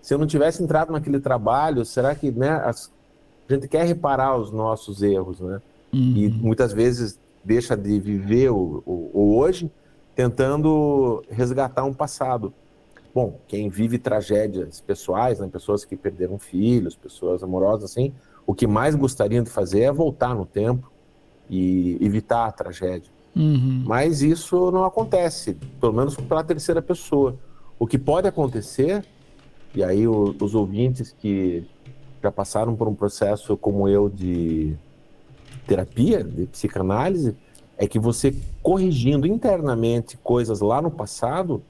[0.00, 2.50] Se eu não tivesse entrado naquele trabalho, será que, né?
[2.64, 2.92] As,
[3.48, 5.60] a gente quer reparar os nossos erros, né?
[5.92, 6.14] Uhum.
[6.16, 9.70] E muitas vezes deixa de viver o, o, o hoje
[10.14, 12.52] tentando resgatar um passado.
[13.14, 18.12] Bom, quem vive tragédias pessoais, né, pessoas que perderam filhos, pessoas amorosas assim,
[18.46, 20.90] o que mais gostariam de fazer é voltar no tempo
[21.48, 23.10] e evitar a tragédia.
[23.36, 23.82] Uhum.
[23.86, 27.36] Mas isso não acontece, pelo menos pela terceira pessoa.
[27.78, 29.04] O que pode acontecer,
[29.74, 31.66] e aí o, os ouvintes que
[32.22, 34.76] já passaram por um processo como eu de
[35.66, 37.36] terapia, de psicanálise,
[37.76, 41.62] é que você corrigindo internamente coisas lá no passado,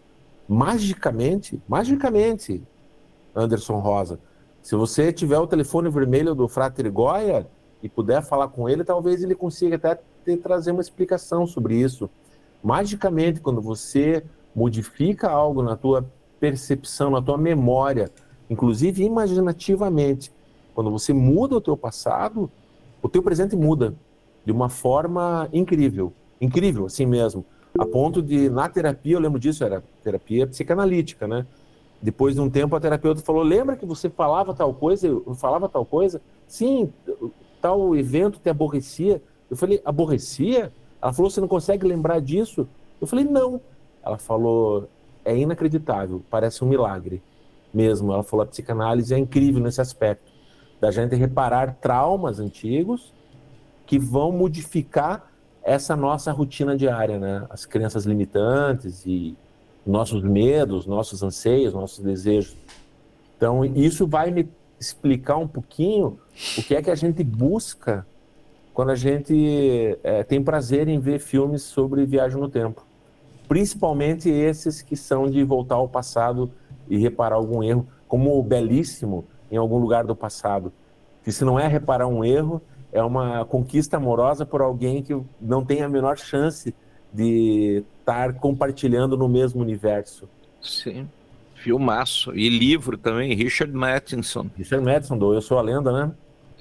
[0.52, 2.62] magicamente, magicamente,
[3.34, 4.20] Anderson Rosa,
[4.60, 7.46] se você tiver o telefone vermelho do Frater Goya
[7.82, 12.08] e puder falar com ele, talvez ele consiga até te trazer uma explicação sobre isso.
[12.62, 16.06] Magicamente, quando você modifica algo na tua
[16.38, 18.10] percepção, na tua memória,
[18.48, 20.30] inclusive imaginativamente,
[20.74, 22.50] quando você muda o teu passado,
[23.02, 23.94] o teu presente muda
[24.44, 27.44] de uma forma incrível, incrível assim mesmo,
[27.78, 31.46] a ponto de na terapia, eu lembro disso, era terapia psicanalítica, né?
[32.00, 35.68] Depois de um tempo a terapeuta falou: "Lembra que você falava tal coisa, eu falava
[35.68, 36.20] tal coisa?
[36.46, 36.92] Sim,
[37.60, 39.22] tal evento te aborrecia".
[39.50, 42.68] Eu falei: "Aborrecia?" Ela falou: "Você não consegue lembrar disso?"
[43.00, 43.60] Eu falei: "Não".
[44.04, 44.88] Ela falou:
[45.24, 47.22] "É inacreditável, parece um milagre."
[47.72, 50.30] Mesmo, ela falou: "A psicanálise é incrível nesse aspecto
[50.80, 53.14] da gente reparar traumas antigos
[53.86, 55.31] que vão modificar
[55.64, 57.46] essa nossa rotina diária, né?
[57.48, 59.36] As crenças limitantes e
[59.86, 62.56] nossos medos, nossos anseios, nossos desejos.
[63.36, 64.48] Então, isso vai me
[64.78, 66.18] explicar um pouquinho
[66.58, 68.06] o que é que a gente busca
[68.74, 72.84] quando a gente é, tem prazer em ver filmes sobre viagem no tempo.
[73.46, 76.50] Principalmente esses que são de voltar ao passado
[76.88, 80.72] e reparar algum erro, como o belíssimo em algum lugar do passado.
[81.22, 82.62] Que se não é reparar um erro,
[82.92, 86.74] é uma conquista amorosa por alguém que não tem a menor chance
[87.12, 90.28] de estar compartilhando no mesmo universo.
[90.60, 91.08] Sim.
[91.54, 92.36] Filmaço.
[92.36, 94.50] E livro também, Richard Matheson.
[94.56, 96.12] Richard Matheson, do Eu Sou a Lenda, né?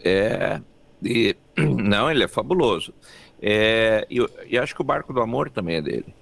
[0.04, 0.62] É.
[1.04, 2.94] E, não, ele é fabuloso.
[3.41, 6.13] É, e, e, acho que o Barco do Amor também é dele.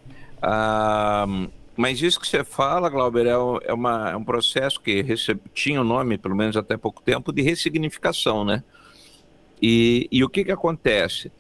[0.42, 1.26] Ah,
[1.76, 3.32] mas isso que você fala, Glauber, é,
[3.70, 7.02] é, uma, é um processo que recebe, tinha o um nome, pelo menos até pouco
[7.02, 8.64] tempo, de ressignificação, né?
[9.62, 11.32] E, e o que, que acontece?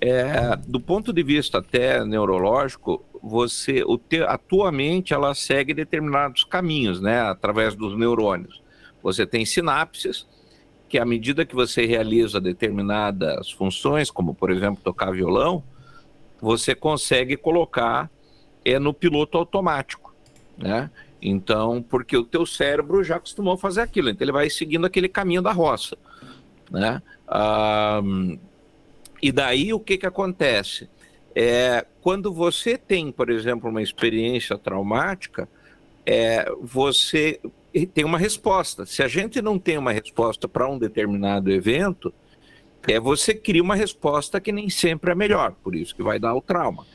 [0.00, 5.72] É, do ponto de vista até neurológico, você, o te, a tua mente ela segue
[5.72, 8.62] determinados caminhos, né, através dos neurônios.
[9.02, 10.26] Você tem sinapses
[10.88, 15.64] que à medida que você realiza determinadas funções, como por exemplo tocar violão,
[16.40, 18.10] você consegue colocar
[18.64, 20.14] é no piloto automático,
[20.56, 20.90] né?
[21.20, 25.08] Então, porque o teu cérebro já acostumou a fazer aquilo, então ele vai seguindo aquele
[25.08, 25.96] caminho da roça,
[26.70, 27.02] né?
[29.22, 30.88] E daí o que, que acontece?
[31.34, 35.48] É, quando você tem, por exemplo, uma experiência traumática,
[36.06, 37.40] é, você
[37.92, 38.86] tem uma resposta.
[38.86, 42.12] Se a gente não tem uma resposta para um determinado evento,
[42.86, 46.34] é você cria uma resposta que nem sempre é melhor, por isso que vai dar
[46.34, 46.86] o trauma.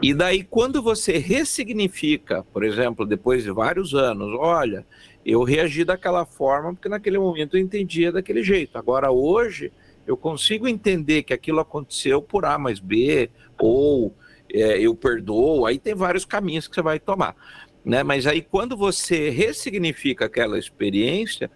[0.00, 4.86] E daí, quando você ressignifica, por exemplo, depois de vários anos, olha,
[5.30, 8.78] eu reagi daquela forma porque naquele momento eu entendia daquele jeito.
[8.78, 9.70] Agora, hoje,
[10.06, 14.14] eu consigo entender que aquilo aconteceu por A mais B, ou
[14.50, 17.36] é, eu perdoo, aí tem vários caminhos que você vai tomar.
[17.84, 18.02] Né?
[18.02, 21.50] Mas aí, quando você ressignifica aquela experiência,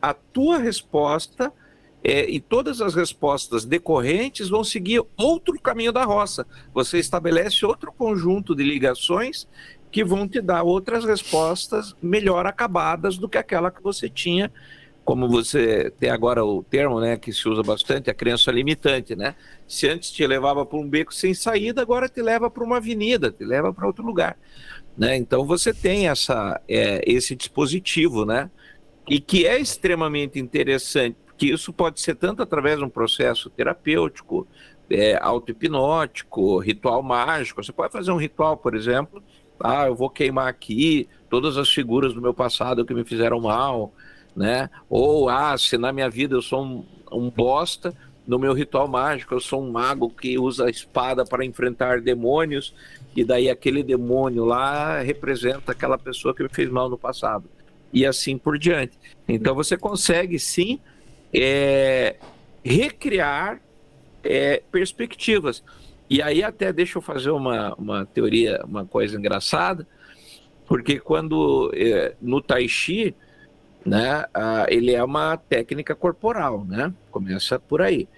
[0.00, 1.52] a tua resposta
[2.02, 6.46] é, e todas as respostas decorrentes vão seguir outro caminho da roça.
[6.72, 9.46] Você estabelece outro conjunto de ligações
[9.90, 14.50] que vão te dar outras respostas melhor acabadas do que aquela que você tinha,
[15.04, 19.34] como você tem agora o termo, né, que se usa bastante, a crença limitante, né?
[19.66, 23.30] Se antes te levava para um beco sem saída, agora te leva para uma avenida,
[23.30, 24.36] te leva para outro lugar,
[24.98, 25.16] né?
[25.16, 28.50] Então você tem essa é, esse dispositivo, né?
[29.08, 34.46] E que é extremamente interessante, porque isso pode ser tanto através de um processo terapêutico,
[34.90, 37.62] é, auto-hipnótico, ritual mágico.
[37.62, 39.22] Você pode fazer um ritual, por exemplo,
[39.60, 43.92] Ah, eu vou queimar aqui todas as figuras do meu passado que me fizeram mal,
[44.34, 44.70] né?
[44.88, 47.94] Ou, ah, se na minha vida eu sou um, um bosta,
[48.26, 52.74] no meu ritual mágico eu sou um mago que usa a espada para enfrentar demônios,
[53.16, 57.44] e daí aquele demônio lá representa aquela pessoa que me fez mal no passado.
[57.92, 58.98] E assim por diante.
[59.26, 60.78] Então você consegue sim
[61.32, 62.16] é,
[62.62, 63.60] recriar
[64.22, 65.62] é, perspectivas.
[66.08, 69.86] E aí até deixa eu fazer uma, uma teoria, uma coisa engraçada,
[70.66, 73.14] porque quando é, no Tai Chi,
[73.84, 74.24] né,
[74.68, 76.92] ele é uma técnica corporal, né?
[77.10, 78.08] Começa por aí.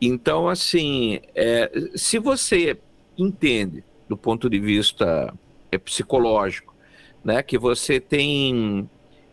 [0.00, 2.78] Então, assim, é, se você
[3.18, 5.32] entende do ponto de vista
[5.70, 6.74] é, psicológico,
[7.22, 8.88] né, que você tem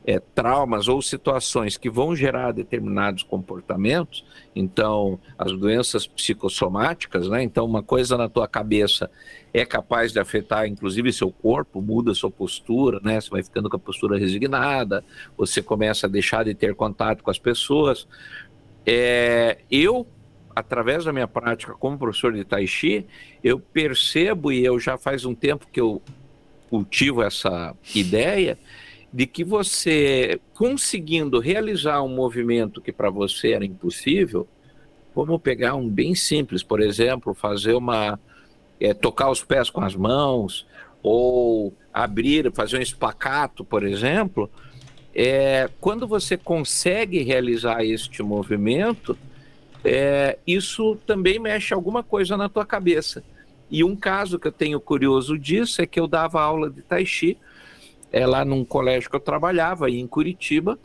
[0.07, 4.23] é, traumas ou situações que vão gerar determinados comportamentos,
[4.55, 7.43] então as doenças psicossomáticas, né?
[7.43, 9.11] Então uma coisa na tua cabeça
[9.53, 13.19] é capaz de afetar inclusive seu corpo, muda sua postura, né?
[13.19, 15.03] Você vai ficando com a postura resignada,
[15.35, 18.07] você começa a deixar de ter contato com as pessoas.
[18.85, 20.07] É, eu
[20.55, 23.05] através da minha prática como professor de Tai Chi,
[23.43, 26.01] eu percebo e eu já faz um tempo que eu
[26.69, 28.57] cultivo essa ideia
[29.11, 34.47] de que você, conseguindo realizar um movimento que para você era impossível,
[35.15, 38.19] vamos pegar um bem simples, por exemplo, fazer uma.
[38.79, 40.67] É, tocar os pés com as mãos,
[41.01, 44.49] ou abrir, fazer um espacato, por exemplo.
[45.15, 49.17] É, quando você consegue realizar este movimento,
[49.83, 53.23] é, isso também mexe alguma coisa na tua cabeça.
[53.69, 57.05] E um caso que eu tenho curioso disso é que eu dava aula de Tai
[57.05, 57.37] Chi
[58.11, 60.79] é lá num colégio que eu trabalhava, em Curitiba,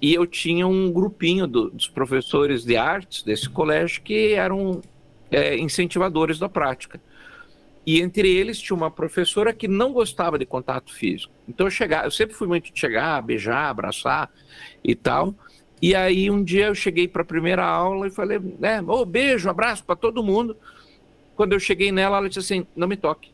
[0.00, 4.82] e eu tinha um grupinho do, dos professores de artes desse colégio que eram
[5.30, 7.00] é, incentivadores da prática.
[7.86, 11.32] E entre eles tinha uma professora que não gostava de contato físico.
[11.48, 14.30] Então eu chegava, eu sempre fui muito de chegar, beijar, abraçar
[14.82, 15.34] e tal.
[15.80, 19.50] E aí um dia eu cheguei para a primeira aula e falei, né, oh, beijo,
[19.50, 20.56] abraço para todo mundo.
[21.36, 23.32] Quando eu cheguei nela, ela disse assim: "Não me toque.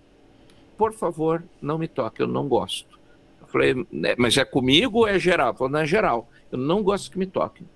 [0.77, 3.00] Por favor, não me toque, eu não gosto".
[3.51, 5.55] Falei, né, mas é comigo ou é geral?
[5.55, 6.31] Falei, não é geral.
[6.51, 7.67] Eu não gosto que me toquem.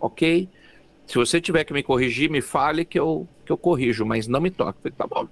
[0.00, 0.48] Ok?
[1.06, 4.40] Se você tiver que me corrigir, me fale que eu, que eu corrijo, mas não
[4.40, 4.80] me toque.
[4.82, 5.28] Falei, tá bom.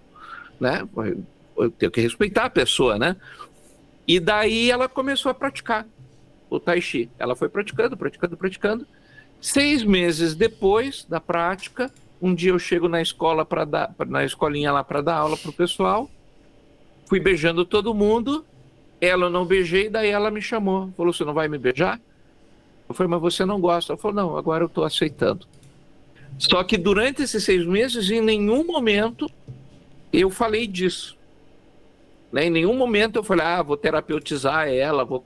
[0.61, 0.87] Né?
[1.57, 3.17] Eu tenho que respeitar a pessoa, né?
[4.07, 5.87] E daí ela começou a praticar
[6.51, 7.11] o Tai Chi.
[7.19, 8.87] Ela foi praticando, praticando, praticando.
[9.41, 14.71] Seis meses depois da prática, um dia eu chego na escola para dar, na escolinha
[14.71, 16.09] lá para dar aula para o pessoal.
[17.07, 18.45] Fui beijando todo mundo
[19.03, 20.93] ela eu não beijei, daí ela me chamou.
[20.97, 22.01] Falou: Você não vai me beijar?
[22.89, 23.93] Eu falei: Mas você não gosta?
[23.93, 25.45] Ela falou: Não, agora eu estou aceitando.
[26.39, 29.29] Só que durante esses seis meses, em nenhum momento
[30.13, 31.19] eu falei disso.
[32.31, 32.47] Né?
[32.47, 35.05] Em nenhum momento eu falei: Ah, vou terapeutizar ela.
[35.05, 35.25] Vou...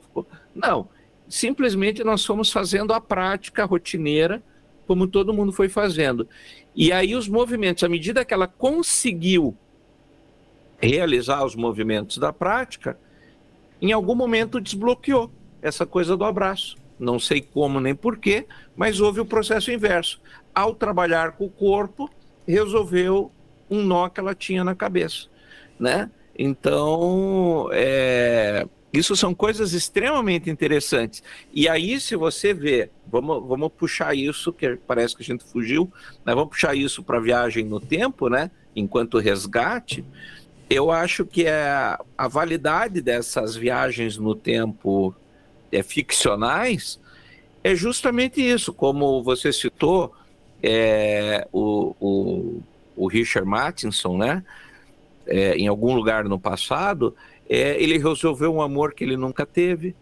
[0.54, 0.88] Não.
[1.28, 4.42] Simplesmente nós fomos fazendo a prática rotineira,
[4.86, 6.26] como todo mundo foi fazendo.
[6.74, 9.54] E aí os movimentos, à medida que ela conseguiu
[10.80, 12.98] realizar os movimentos da prática,
[13.80, 16.76] em algum momento desbloqueou essa coisa do abraço.
[16.98, 20.20] Não sei como nem porquê, mas houve o processo inverso.
[20.54, 22.10] Ao trabalhar com o corpo,
[22.46, 23.30] resolveu
[23.70, 25.26] um nó que ela tinha na cabeça,
[25.78, 26.10] né?
[26.38, 31.22] Então, é, isso são coisas extremamente interessantes.
[31.52, 35.90] E aí, se você vê, vamos, vamos puxar isso, que parece que a gente fugiu,
[36.24, 36.34] né?
[36.34, 38.50] vamos puxar isso para viagem no tempo, né?
[38.74, 40.04] Enquanto resgate,
[40.68, 45.14] eu acho que é a validade dessas viagens no tempo
[45.70, 46.98] é, ficcionais
[47.66, 50.12] é justamente isso, como você citou,
[50.62, 52.62] é, o, o,
[52.96, 54.44] o, Richard Mattinson, né?
[55.26, 57.16] É, em algum lugar no passado,
[57.48, 59.96] é, ele resolveu um amor que ele nunca teve.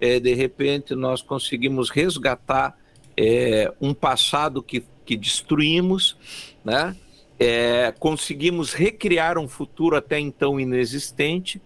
[0.00, 2.78] É, de repente, nós conseguimos resgatar
[3.16, 6.16] é, um passado que, que destruímos,
[6.64, 6.94] né?
[7.40, 11.60] É, conseguimos recriar um futuro até então inexistente,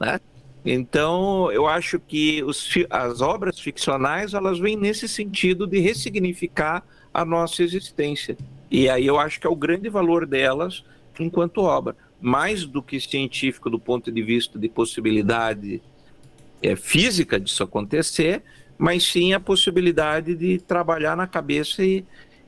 [0.00, 0.20] né?
[0.64, 6.82] Então, eu acho que os, as obras ficcionais elas vêm nesse sentido de ressignificar
[7.14, 8.36] a nossa existência.
[8.68, 10.84] E aí eu acho que é o grande valor delas
[11.20, 15.80] enquanto obra, mais do que científico do ponto de vista de possibilidade
[16.60, 18.42] é, física disso acontecer,
[18.76, 22.04] mas sim a possibilidade de trabalhar na cabeça e,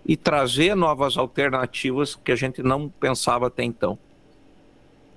[0.08, 3.98] e trazer novas alternativas que a gente não pensava até então.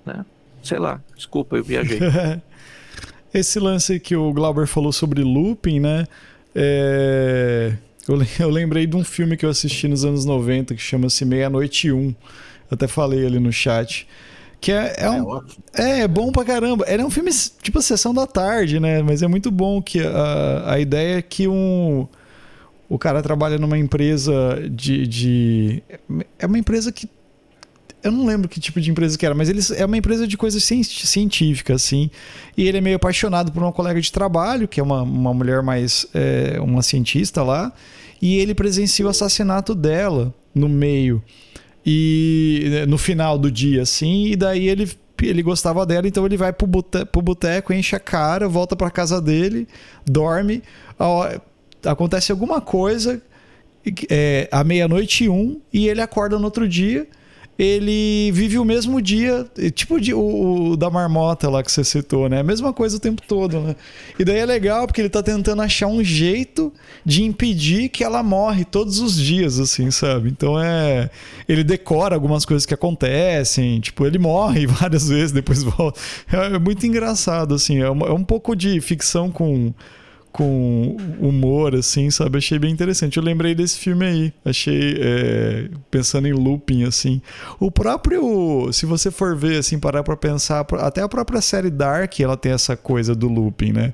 [0.04, 0.26] Né?
[0.62, 1.98] Sei lá, desculpa, eu viajei.
[3.32, 6.06] Esse lance que o Glauber falou sobre looping, né?
[6.54, 7.72] É...
[8.38, 12.14] Eu, lembrei de um filme que eu assisti nos anos 90 que chama-se Meia-Noite 1.
[12.70, 14.06] Até falei ali no chat.
[14.60, 15.40] Que é, é, um,
[15.72, 16.84] é, é, bom pra caramba.
[16.88, 17.30] Ele é um filme
[17.62, 19.02] tipo sessão da tarde, né?
[19.02, 22.06] Mas é muito bom que a, a ideia é que um
[22.92, 25.82] o cara trabalha numa empresa de, de.
[26.38, 27.08] É uma empresa que.
[28.02, 30.36] Eu não lembro que tipo de empresa que era, mas eles é uma empresa de
[30.36, 32.10] coisas científicas, assim.
[32.54, 35.62] E ele é meio apaixonado por uma colega de trabalho, que é uma, uma mulher
[35.62, 36.06] mais.
[36.12, 37.72] É, uma cientista lá.
[38.20, 41.22] E ele presencia o assassinato dela no meio.
[41.86, 44.26] E no final do dia, assim.
[44.26, 44.86] E daí ele
[45.22, 49.68] ele gostava dela, então ele vai pro boteco, enche a cara, volta pra casa dele,
[50.04, 50.62] dorme
[51.84, 53.20] acontece alguma coisa
[54.08, 57.06] é, à meia-noite e um, e ele acorda no outro dia.
[57.58, 62.40] Ele vive o mesmo dia, tipo o, o, da marmota lá que você citou, né?
[62.40, 63.76] A mesma coisa o tempo todo, né?
[64.18, 66.72] E daí é legal porque ele tá tentando achar um jeito
[67.04, 70.30] de impedir que ela morre todos os dias, assim, sabe?
[70.30, 71.10] Então é.
[71.46, 76.00] Ele decora algumas coisas que acontecem, tipo, ele morre várias vezes, depois volta.
[76.32, 77.82] É, é muito engraçado, assim.
[77.82, 79.74] É, é um pouco de ficção com
[80.32, 82.38] com humor, assim, sabe?
[82.38, 83.18] Achei bem interessante.
[83.18, 84.32] Eu lembrei desse filme aí.
[84.44, 87.20] Achei, é, pensando em looping, assim.
[87.60, 92.18] O próprio, se você for ver, assim, parar pra pensar, até a própria série Dark,
[92.18, 93.92] ela tem essa coisa do looping, né?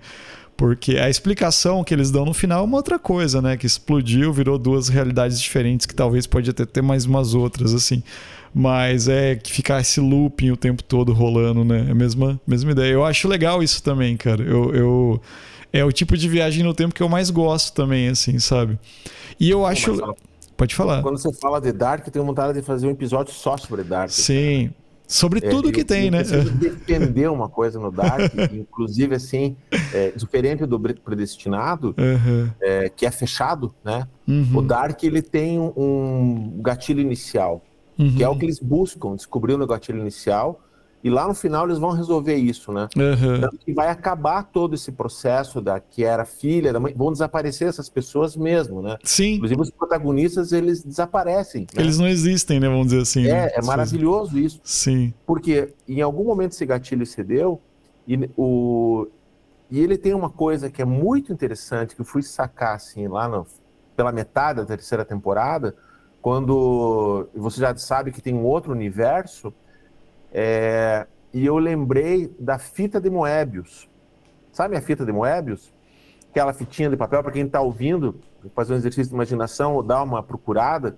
[0.56, 3.56] Porque a explicação que eles dão no final é uma outra coisa, né?
[3.56, 8.02] Que explodiu, virou duas realidades diferentes, que talvez pode até ter mais umas outras, assim.
[8.54, 11.86] Mas é que ficar esse looping o tempo todo rolando, né?
[11.88, 12.92] É a mesma, mesma ideia.
[12.92, 14.42] Eu acho legal isso também, cara.
[14.42, 15.22] eu, eu
[15.72, 18.78] é o tipo de viagem no tempo que eu mais gosto também, assim, sabe?
[19.38, 19.96] E eu acho.
[20.56, 21.02] Pode falar.
[21.02, 24.10] Quando você fala de Dark, eu tenho vontade de fazer um episódio só sobre Dark.
[24.10, 24.68] Sim.
[24.68, 24.88] Cara.
[25.08, 26.22] Sobre é, tudo que tem, eu né?
[26.30, 29.56] Eu defender uma coisa no Dark, inclusive assim,
[29.94, 32.50] é, diferente do Predestinado, uhum.
[32.60, 34.06] é, que é fechado, né?
[34.26, 34.56] Uhum.
[34.56, 37.64] O Dark ele tem um gatilho inicial,
[37.98, 38.16] uhum.
[38.16, 40.60] que é o que eles buscam, descobrir o gatilho inicial
[41.02, 42.88] e lá no final eles vão resolver isso, né?
[42.96, 43.48] Uhum.
[43.58, 47.88] Que vai acabar todo esse processo da que era filha da mãe, vão desaparecer essas
[47.88, 48.96] pessoas mesmo, né?
[49.04, 49.34] Sim.
[49.34, 51.62] Inclusive os protagonistas eles desaparecem.
[51.74, 51.82] Né?
[51.82, 52.68] Eles não existem, né?
[52.68, 53.26] Vamos dizer assim.
[53.26, 53.50] É, né?
[53.54, 54.60] é maravilhoso isso.
[54.64, 55.14] Sim.
[55.24, 57.60] Porque em algum momento esse gatilho cedeu
[58.06, 59.06] e o
[59.70, 63.28] e ele tem uma coisa que é muito interessante que eu fui sacar assim lá
[63.28, 63.46] no,
[63.94, 65.76] pela metade da terceira temporada,
[66.22, 69.52] quando você já sabe que tem um outro universo
[70.32, 73.88] é, e eu lembrei da fita de Moebius.
[74.52, 75.72] Sabe a fita de Moebius?
[76.30, 78.20] Aquela fitinha de papel, para quem está ouvindo,
[78.54, 80.96] fazer um exercício de imaginação ou dar uma procurada,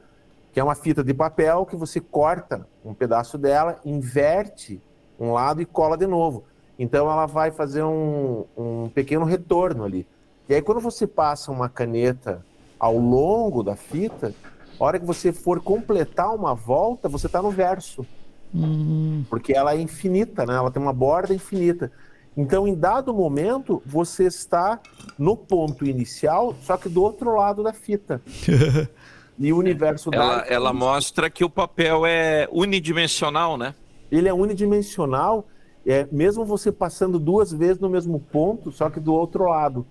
[0.52, 4.82] que é uma fita de papel que você corta um pedaço dela, inverte
[5.18, 6.44] um lado e cola de novo.
[6.78, 10.06] Então ela vai fazer um, um pequeno retorno ali.
[10.48, 12.44] E aí quando você passa uma caneta
[12.78, 14.34] ao longo da fita,
[14.78, 18.04] a hora que você for completar uma volta, você está no verso.
[18.52, 19.24] Uhum.
[19.28, 20.54] Porque ela é infinita, né?
[20.54, 21.90] Ela tem uma borda infinita.
[22.36, 24.80] Então, em dado momento, você está
[25.18, 28.20] no ponto inicial, só que do outro lado da fita.
[29.38, 33.74] e o universo ela, ela mostra que o papel é unidimensional, né?
[34.10, 35.46] Ele é unidimensional,
[35.84, 39.86] é, mesmo você passando duas vezes no mesmo ponto, só que do outro lado.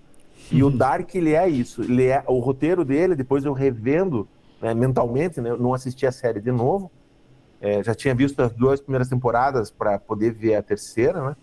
[0.50, 0.68] E uhum.
[0.68, 1.82] o Dark, ele é isso.
[1.82, 4.26] Ele é, o roteiro dele, depois eu revendo
[4.60, 6.90] né, mentalmente, né, eu não assisti a série de novo,
[7.60, 11.36] é, já tinha visto as duas primeiras temporadas para poder ver a terceira, né?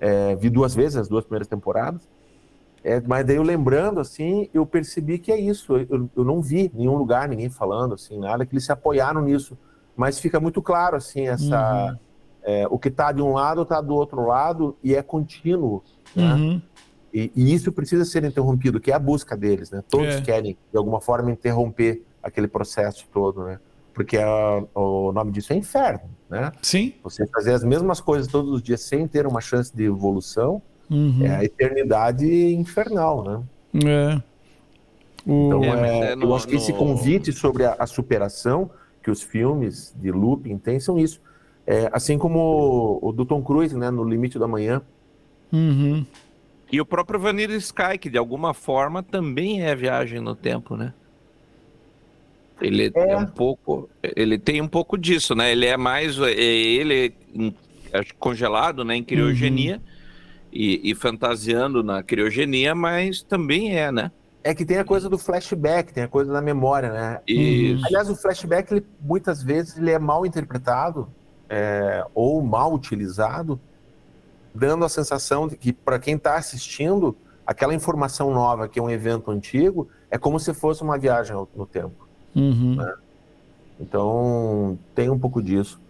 [0.00, 2.08] É, vi duas vezes as duas primeiras temporadas.
[2.82, 5.76] É, mas daí eu lembrando, assim, eu percebi que é isso.
[5.76, 9.58] Eu, eu não vi nenhum lugar, ninguém falando, assim, nada, que eles se apoiaram nisso.
[9.96, 11.90] Mas fica muito claro, assim, essa...
[11.90, 11.98] Uhum.
[12.44, 15.82] É, o que está de um lado está do outro lado e é contínuo,
[16.16, 16.32] né?
[16.32, 16.62] Uhum.
[17.12, 19.82] E, e, isso precisa ser interrompido, que é a busca deles, né?
[19.86, 20.20] Todos é.
[20.22, 23.58] querem, de alguma forma, interromper aquele processo todo, né?
[23.98, 26.52] Porque a, o nome disso é inferno, né?
[26.62, 26.94] Sim.
[27.02, 31.26] Você fazer as mesmas coisas todos os dias sem ter uma chance de evolução uhum.
[31.26, 32.24] é a eternidade
[32.54, 33.42] infernal, né?
[33.84, 34.22] É.
[35.26, 35.46] O...
[35.46, 36.60] Então, é, é no, eu acho que no...
[36.60, 38.70] esse convite sobre a, a, superação
[39.02, 41.20] que os filmes de looping têm são isso.
[41.66, 42.38] É, assim como
[43.02, 44.80] o, o do Tom Cruise, né, no Limite da Manhã.
[45.52, 46.06] Uhum.
[46.70, 50.94] E o próprio Vanilla Sky, que de alguma forma também é viagem no tempo, né?
[52.60, 53.10] Ele é.
[53.10, 53.16] é.
[53.16, 55.52] um pouco, ele tem um pouco disso, né?
[55.52, 57.14] Ele é mais, é, ele
[57.92, 59.82] é congelado, né, em criogenia uhum.
[60.52, 64.10] e, e fantasiando na criogenia, mas também é, né?
[64.42, 67.20] É que tem a coisa do flashback, tem a coisa da memória, né?
[67.26, 67.84] Isso.
[67.86, 71.08] Aliás, o flashback, ele, muitas vezes, ele é mal interpretado
[71.48, 73.60] é, ou mal utilizado,
[74.54, 78.90] dando a sensação de que, para quem está assistindo, aquela informação nova, que é um
[78.90, 82.07] evento antigo, é como se fosse uma viagem no tempo.
[82.34, 82.76] Uhum.
[82.76, 82.94] Né?
[83.80, 85.80] Então, tem um pouco disso.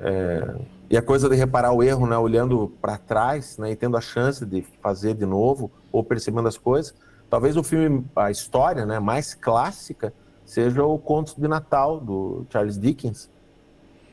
[0.00, 0.54] É...
[0.90, 4.00] E a coisa de reparar o erro, né, olhando para trás, né, e tendo a
[4.00, 6.94] chance de fazer de novo ou percebendo as coisas.
[7.30, 10.12] Talvez o filme, a história, né, mais clássica
[10.44, 13.30] seja o Conto de Natal do Charles Dickens,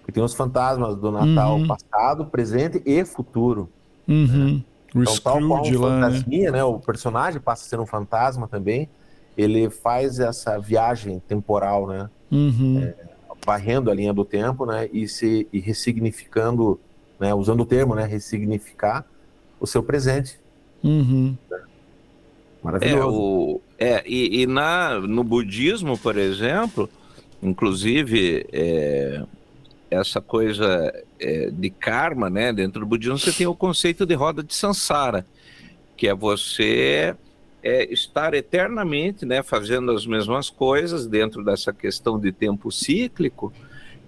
[0.05, 1.67] que tem os fantasmas do Natal uhum.
[1.67, 3.69] passado, presente e futuro.
[4.07, 4.55] Uhum.
[4.55, 4.63] Né?
[4.93, 5.77] O então, tal qual um né?
[5.77, 6.57] fantasminha, né?
[6.57, 6.63] né?
[6.63, 8.89] O personagem passa a ser um fantasma também.
[9.41, 12.09] Ele faz essa viagem temporal, né?
[12.31, 12.83] Uhum.
[12.83, 12.95] É,
[13.45, 14.89] varrendo a linha do tempo, né?
[14.91, 16.79] E se e ressignificando,
[17.19, 17.33] né?
[17.33, 18.05] Usando o termo, né?
[18.05, 19.05] Ressignificar
[19.59, 20.39] o seu presente.
[20.83, 21.37] Uhum.
[22.63, 22.99] Maravilhoso.
[22.99, 26.89] É, o, é e, e, na, no budismo, por exemplo,
[27.41, 29.23] inclusive, é,
[29.89, 32.53] essa coisa é, de karma, né?
[32.53, 35.25] Dentro do budismo, você tem o conceito de roda de samsara,
[35.97, 37.15] que é você
[37.63, 39.43] é, estar eternamente, né?
[39.43, 43.53] Fazendo as mesmas coisas dentro dessa questão de tempo cíclico.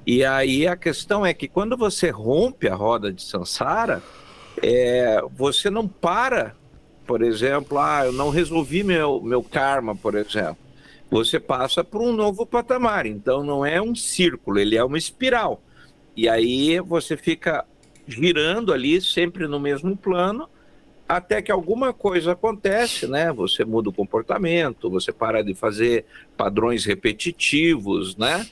[0.05, 4.01] E aí a questão é que quando você rompe a roda de samsara,
[4.61, 6.55] é, você não para
[7.05, 10.57] por exemplo, ah, eu não resolvi meu, meu karma, por exemplo.
[11.09, 13.05] Você passa por um novo patamar.
[13.05, 15.61] Então não é um círculo, ele é uma espiral.
[16.15, 17.65] E aí você fica
[18.07, 20.49] girando ali, sempre no mesmo plano,
[21.17, 23.31] até que alguma coisa acontece, né?
[23.31, 26.05] Você muda o comportamento, você para de fazer
[26.35, 28.45] padrões repetitivos, né?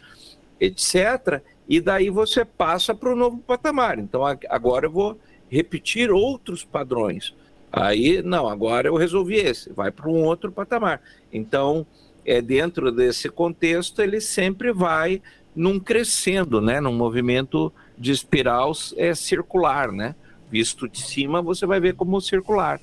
[0.59, 1.41] Etc.
[1.67, 3.99] E daí você passa para o novo patamar.
[3.99, 7.33] Então agora eu vou repetir outros padrões.
[7.71, 11.01] Aí, não, agora eu resolvi esse, vai para um outro patamar.
[11.31, 11.85] Então,
[12.25, 15.21] é dentro desse contexto, ele sempre vai
[15.55, 20.15] num crescendo, né, num movimento de espiral é circular, né?
[20.51, 22.79] Visto de cima, você vai ver como circular,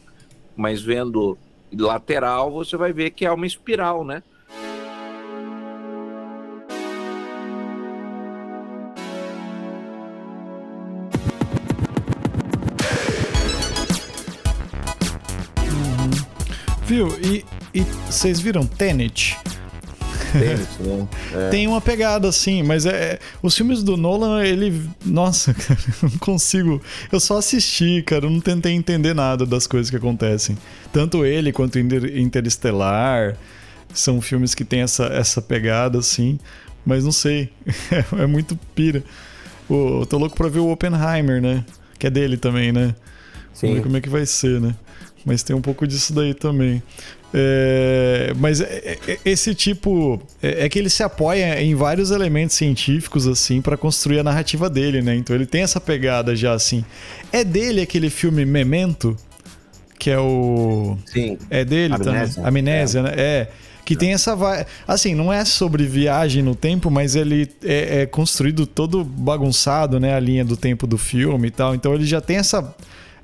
[0.56, 1.36] mas vendo
[1.70, 4.22] lateral, você vai ver que é uma espiral, né?
[16.86, 17.08] Viu?
[17.20, 17.44] E,
[18.06, 19.36] vocês viram Tenet?
[20.34, 21.08] Né?
[21.34, 21.50] É.
[21.50, 24.88] Tem uma pegada assim, mas é, é, os filmes do Nolan, ele.
[25.04, 26.80] Nossa, cara, eu não consigo.
[27.10, 30.56] Eu só assisti, cara, eu não tentei entender nada das coisas que acontecem.
[30.92, 33.36] Tanto ele quanto Interestelar
[33.92, 36.38] são filmes que têm essa, essa pegada assim,
[36.84, 37.50] mas não sei.
[38.18, 39.02] é, muito pira.
[39.68, 41.64] eu tô louco pra ver o Oppenheimer, né?
[41.98, 42.94] Que é dele também, né?
[43.52, 43.68] Sim.
[43.68, 44.74] Vamos ver como é que vai ser, né?
[45.28, 46.82] mas tem um pouco disso daí também.
[47.32, 52.56] É, mas é, é, esse tipo é, é, que ele se apoia em vários elementos
[52.56, 55.14] científicos assim para construir a narrativa dele, né?
[55.14, 56.84] Então ele tem essa pegada já assim.
[57.30, 59.14] É dele aquele filme Memento,
[59.98, 61.36] que é o Sim.
[61.50, 62.42] É dele Amnésia.
[62.42, 62.48] também.
[62.48, 63.02] Amnésia, é.
[63.02, 63.12] né?
[63.16, 63.48] É
[63.84, 64.36] que tem essa
[64.86, 70.14] assim não é sobre viagem no tempo mas ele é, é, construído todo bagunçado né
[70.14, 72.76] a linha do tempo do filme e tal então ele já tem essa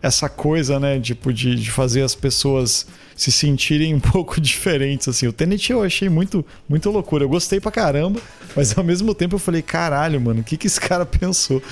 [0.04, 2.86] essa coisa, né, tipo, de, de fazer as pessoas
[3.16, 5.26] se sentirem um pouco diferentes, assim.
[5.26, 7.24] O Tenet eu achei muito, muito loucura.
[7.24, 8.20] Eu gostei pra caramba,
[8.54, 11.62] mas ao mesmo tempo eu falei, caralho, mano, o que, que esse cara pensou?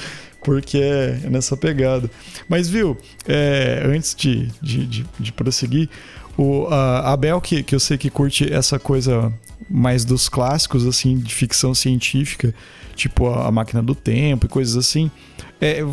[0.42, 2.10] Porque é nessa pegada.
[2.48, 2.96] Mas, viu,
[3.28, 5.90] é, antes de, de, de, de, prosseguir,
[6.36, 9.30] o a Abel, que, que eu sei que curte essa coisa
[9.68, 12.54] mais dos clássicos, assim, de ficção científica,
[12.96, 15.10] tipo a, a Máquina do Tempo e coisas assim,
[15.60, 15.84] é,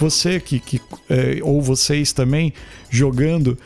[0.00, 2.52] você que, que é, ou vocês também
[2.88, 3.58] jogando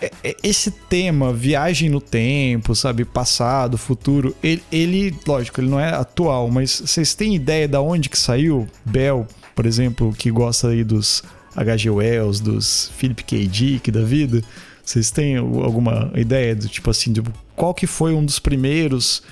[0.00, 5.80] é, é, esse tema, viagem no tempo, sabe, passado, futuro, ele, ele, lógico, ele não
[5.80, 8.68] é atual, mas vocês têm ideia da onde que saiu?
[8.84, 11.24] Bell, por exemplo, que gosta aí dos
[11.56, 11.90] H.G.
[11.90, 13.46] Wells, dos Philip K.
[13.46, 14.42] Dick da vida,
[14.84, 17.22] vocês têm alguma ideia do tipo assim, de
[17.56, 19.22] qual que foi um dos primeiros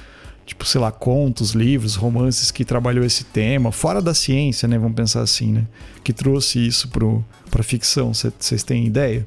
[0.47, 4.79] tipo, sei lá, contos, livros, romances que trabalhou esse tema, fora da ciência, né?
[4.79, 5.67] Vamos pensar assim, né?
[6.05, 8.15] Que trouxe isso pro, pra ficção.
[8.15, 9.27] Vocês têm ideia?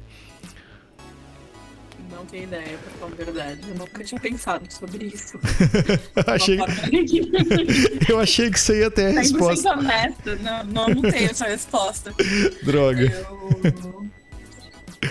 [2.10, 3.60] Não tenho ideia, pra falar a verdade.
[3.68, 5.38] Eu nunca tinha pensado sobre isso.
[6.26, 6.58] achei...
[8.08, 9.72] eu achei que você ia ter a resposta.
[9.72, 10.36] Honesta.
[10.36, 12.14] Não, não, não tenho essa resposta.
[12.62, 13.02] Droga.
[13.02, 14.10] Eu...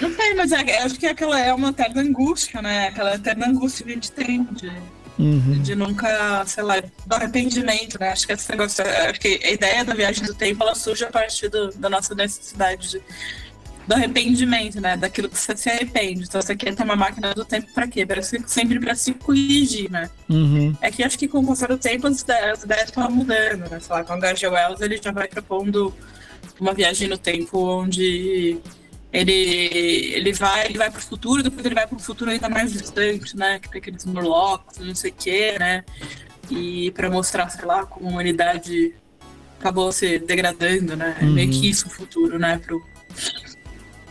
[0.02, 2.88] Não sei, mas é, acho que aquela é uma eterna angústia, né?
[2.88, 4.72] Aquela eterna angústia que a gente tem de
[5.20, 5.62] Uhum.
[5.62, 8.10] De nunca, sei lá, do arrependimento, né?
[8.10, 11.12] Acho que esse negócio, acho que a ideia da viagem do tempo, ela surge a
[11.12, 13.02] partir do, da nossa necessidade de,
[13.86, 14.96] do arrependimento, né?
[14.96, 16.24] Daquilo que você se arrepende.
[16.24, 18.06] Então você quer ter uma máquina do tempo para quê?
[18.06, 20.10] Para sempre para se corrigir, né?
[20.30, 20.74] Uhum.
[20.80, 23.70] É que acho que com o passar do tempo as ideias, as ideias estão mudando,
[23.70, 23.80] né?
[23.82, 24.48] Sei lá, com o H.G.
[24.48, 25.94] Wells ele já vai propondo
[26.58, 28.58] uma viagem no tempo onde
[29.12, 29.32] ele,
[30.14, 32.72] ele vai ele vai para o futuro, depois ele vai para um futuro ainda mais
[32.74, 33.60] distante, né?
[33.60, 35.84] Que tem aqueles Morlocks, não sei o quê, né?
[36.50, 38.94] E para mostrar, sei lá, como a humanidade
[39.60, 41.16] acabou se degradando, né?
[41.22, 42.58] É meio que isso o futuro, né?
[42.60, 42.82] Pro,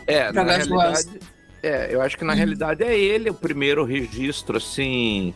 [0.07, 1.21] É, Pra na realidade,
[1.63, 2.39] é, eu acho que na Uhum.
[2.39, 5.35] realidade é ele o primeiro registro assim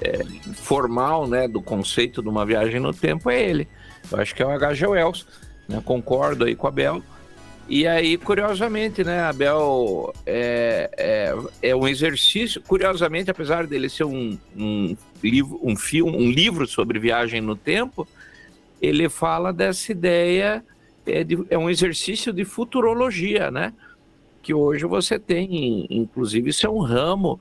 [0.00, 0.20] é,
[0.54, 3.68] formal, né, do conceito de uma viagem no tempo é ele.
[4.10, 4.86] Eu acho que é o H.G.
[4.86, 5.26] Wells,
[5.68, 5.80] né?
[5.84, 7.02] Concordo aí com a Bel.
[7.74, 10.90] E aí, curiosamente, né, a Bel é,
[11.62, 14.94] é, é um exercício, curiosamente, apesar dele ser um, um
[15.24, 18.06] livro, um filme, um livro sobre viagem no tempo,
[18.80, 20.62] ele fala dessa ideia
[21.06, 23.72] é, de- é um exercício de futurologia, né?
[24.42, 27.40] Que hoje você tem, inclusive, isso é um ramo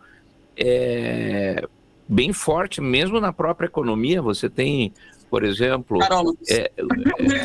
[0.56, 1.68] é,
[2.08, 4.22] bem forte, mesmo na própria economia.
[4.22, 4.94] Você tem,
[5.32, 6.50] por exemplo, Carólogos.
[6.50, 6.70] é,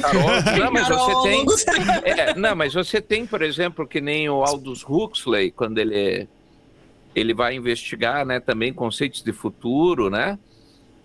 [0.03, 1.47] Carol- não, mas você tem,
[2.05, 6.29] é, não, mas você tem, por exemplo, que nem o Aldous Huxley, quando ele,
[7.15, 10.37] ele vai investigar né, também conceitos de futuro, né?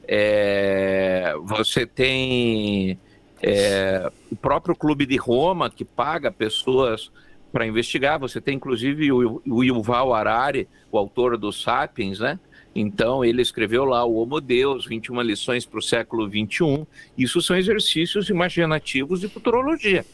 [0.08, 3.00] É, você tem
[3.44, 7.12] é, o próprio Clube de Roma, que paga pessoas
[7.54, 8.20] para investigar.
[8.20, 12.40] Você tem, inclusive, o, o Yuval Harari, o autor do Sapiens, né?
[12.74, 16.88] Então, ele escreveu lá o Homo Deus, 21 lições para o século XXI.
[17.18, 20.06] Isso são exercícios imaginativos de futurologia.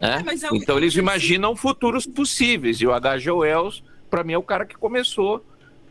[0.00, 0.24] né?
[0.26, 2.80] É, é o- Então, eles imaginam futuros possíveis.
[2.80, 3.30] E o H.G.
[3.30, 5.44] Wells, para mim, é o cara que começou.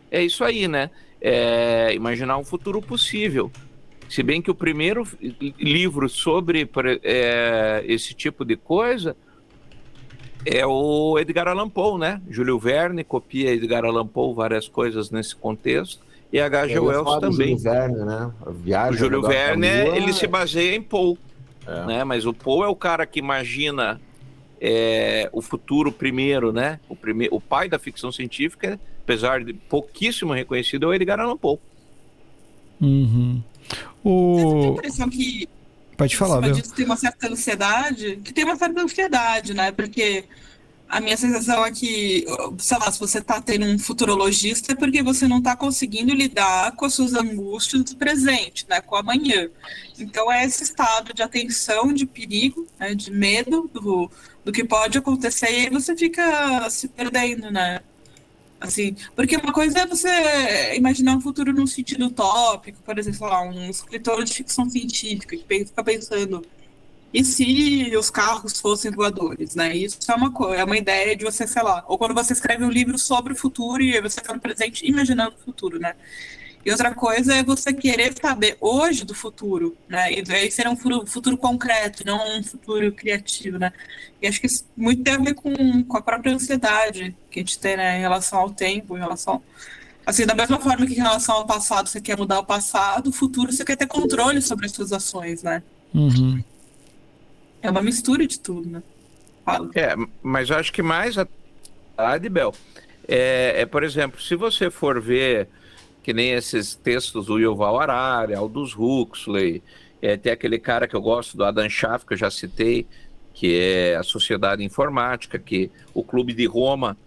[0.10, 0.90] É isso aí, né?
[1.22, 3.52] É, imaginar um futuro possível.
[4.10, 5.08] Se bem que o primeiro
[5.60, 6.68] livro sobre
[7.04, 9.16] é, esse tipo de coisa
[10.46, 12.22] é o Edgar Allan Poe, né?
[12.30, 16.00] Júlio Verne copia Edgar Allan Poe várias coisas nesse contexto.
[16.32, 16.74] E H.G.
[16.74, 17.58] Ia Wells também.
[17.58, 18.32] Júlio Verne, né?
[18.62, 21.18] Viagem O Júlio Verne, Lua, ele se baseia em Poe,
[21.66, 21.86] é.
[21.86, 22.04] né?
[22.04, 24.00] Mas o Poe é o cara que imagina
[24.62, 26.80] é, o futuro primeiro, né?
[26.88, 27.28] O, prime...
[27.32, 31.58] o pai da ficção científica, apesar de pouquíssimo reconhecido, é o Edgar Allan Poe.
[32.80, 33.42] Uhum.
[34.04, 34.74] Você tem a O...
[34.74, 35.50] impressão que
[36.00, 36.62] Pode falar, Bel.
[36.62, 39.70] tem uma certa ansiedade, que tem uma certa ansiedade, né?
[39.70, 40.24] Porque
[40.88, 42.26] a minha sensação é que,
[42.58, 46.72] sei lá, se você tá tendo um futurologista é porque você não tá conseguindo lidar
[46.78, 48.80] com as suas angústias do presente, né?
[48.80, 49.50] Com o amanhã.
[50.00, 52.96] Então é esse estado de atenção, de perigo, né?
[52.96, 54.10] de medo do,
[54.46, 57.82] do que pode acontecer, e aí você fica se perdendo, né?
[58.60, 63.42] Assim, porque uma coisa é você imaginar um futuro num sentido utópico, por exemplo, lá,
[63.42, 66.46] um escritor de ficção científica que fica pensando
[67.14, 69.76] e se os carros fossem voadores, né?
[69.76, 72.64] Isso é uma coisa, é uma ideia de você, sei lá, ou quando você escreve
[72.64, 75.96] um livro sobre o futuro e você está no presente imaginando o futuro, né?
[76.66, 80.12] E outra coisa é você querer saber hoje do futuro, né?
[80.12, 83.72] E aí ser um futuro, futuro concreto, não um futuro criativo, né?
[84.22, 87.42] E acho que isso muito tem a ver com, com a própria ansiedade que a
[87.42, 89.42] gente tem, né, em relação ao tempo, em relação.
[90.06, 93.14] Assim, da mesma forma que em relação ao passado você quer mudar o passado, o
[93.14, 95.64] futuro você quer ter controle sobre as suas ações, né?
[95.94, 96.44] Uhum.
[97.62, 98.84] É uma mistura de tudo, né?
[99.46, 99.70] Fala.
[99.76, 101.28] É, mas eu acho que mais a
[102.00, 102.54] verdade, Bel,
[103.08, 105.50] é, é, por exemplo, se você for ver
[106.10, 109.62] que nem esses textos do Yuval Harari, Aldous Huxley,
[110.02, 112.88] é, tem aquele cara que eu gosto, do Adam Schaff, que eu já citei,
[113.32, 116.98] que é a Sociedade Informática, que o Clube de Roma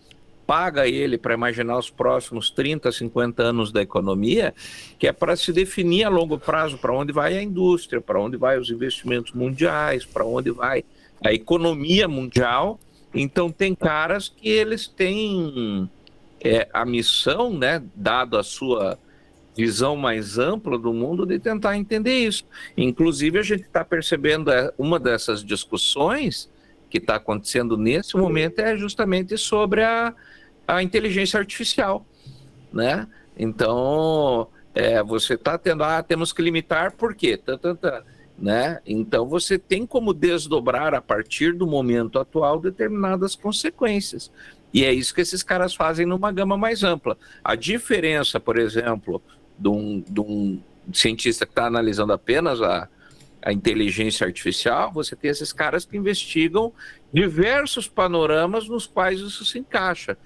[0.46, 4.54] paga ele para imaginar os próximos 30, 50 anos da economia,
[5.00, 8.36] que é para se definir a longo prazo para onde vai a indústria, para onde
[8.36, 10.84] vai os investimentos mundiais, para onde vai
[11.24, 12.78] a economia mundial.
[13.12, 15.90] Então tem caras que eles têm
[16.44, 18.98] é, a missão, né, dado a sua
[19.56, 22.44] visão mais ampla do mundo, de tentar entender isso.
[22.76, 26.50] Inclusive a gente está percebendo é, uma dessas discussões
[26.90, 30.14] que está acontecendo nesse momento é justamente sobre a,
[30.66, 32.04] a inteligência artificial,
[32.72, 33.06] né?
[33.36, 37.36] Então é, você está tendo, ah, temos que limitar por quê?
[37.36, 38.02] Tá, tá, tá,
[38.38, 38.80] né?
[38.86, 44.30] Então você tem como desdobrar a partir do momento atual determinadas consequências.
[44.72, 47.16] E é isso que esses caras fazem numa gama mais ampla.
[47.44, 49.22] A diferença, por exemplo,
[49.58, 50.62] de um, de um
[50.92, 52.88] cientista que está analisando apenas a,
[53.42, 56.72] a inteligência artificial, você tem esses caras que investigam
[57.12, 60.16] diversos panoramas nos quais isso se encaixa.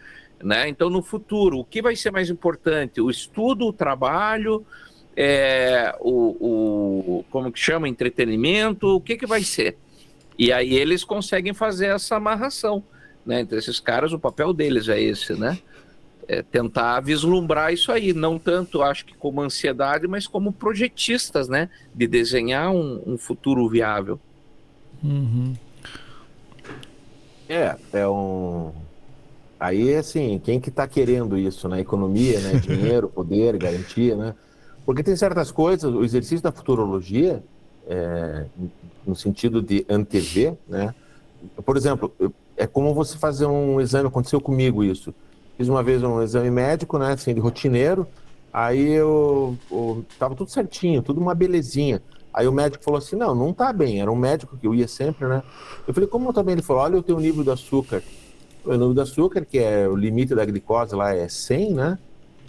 [0.43, 0.69] Né?
[0.69, 3.01] Então, no futuro, o que vai ser mais importante?
[3.01, 4.65] O estudo, o trabalho,
[5.17, 9.79] é, o, o, como que chama, entretenimento, o que, que vai ser?
[10.39, 12.85] E aí eles conseguem fazer essa amarração.
[13.27, 13.41] Né?
[13.41, 15.59] Então, esses caras, o papel deles é esse, né?
[16.29, 21.69] É tentar vislumbrar isso aí, não tanto, acho que como ansiedade, mas como projetistas, né?
[21.93, 24.19] De desenhar um, um futuro viável.
[25.03, 25.55] Uhum.
[27.49, 28.73] É, é um.
[29.59, 31.81] Aí, assim, quem que tá querendo isso, né?
[31.81, 32.59] Economia, né?
[32.61, 34.35] Dinheiro, poder, garantia, né?
[34.85, 37.43] Porque tem certas coisas, o exercício da futurologia
[37.89, 38.47] é,
[39.05, 40.95] no sentido de antever, né?
[41.65, 42.13] Por exemplo,
[42.57, 45.15] é como você fazer um exame, aconteceu comigo isso.
[45.57, 48.07] Fiz uma vez um exame médico, né, assim, de rotineiro,
[48.53, 52.03] aí eu, eu tava tudo certinho, tudo uma belezinha.
[52.37, 54.03] Aí o médico falou assim: não, não tá bem.
[54.03, 55.43] Era um médico que eu ia sempre, né?
[55.89, 56.53] Eu falei: como tá bem?
[56.53, 58.03] Ele falou: olha o teu nível de açúcar.
[58.63, 61.99] O nível de açúcar, que é o limite da glicose lá, é 100, né?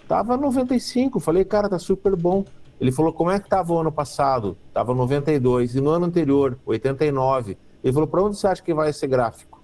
[0.06, 1.22] Tava 95.
[1.22, 2.44] Falei: cara, tá super bom.
[2.82, 4.58] Ele falou: como é que tava o ano passado?
[4.74, 5.76] Tava 92.
[5.76, 7.58] E no ano anterior, 89.
[7.82, 9.57] Ele falou: para onde você acha que vai esse gráfico?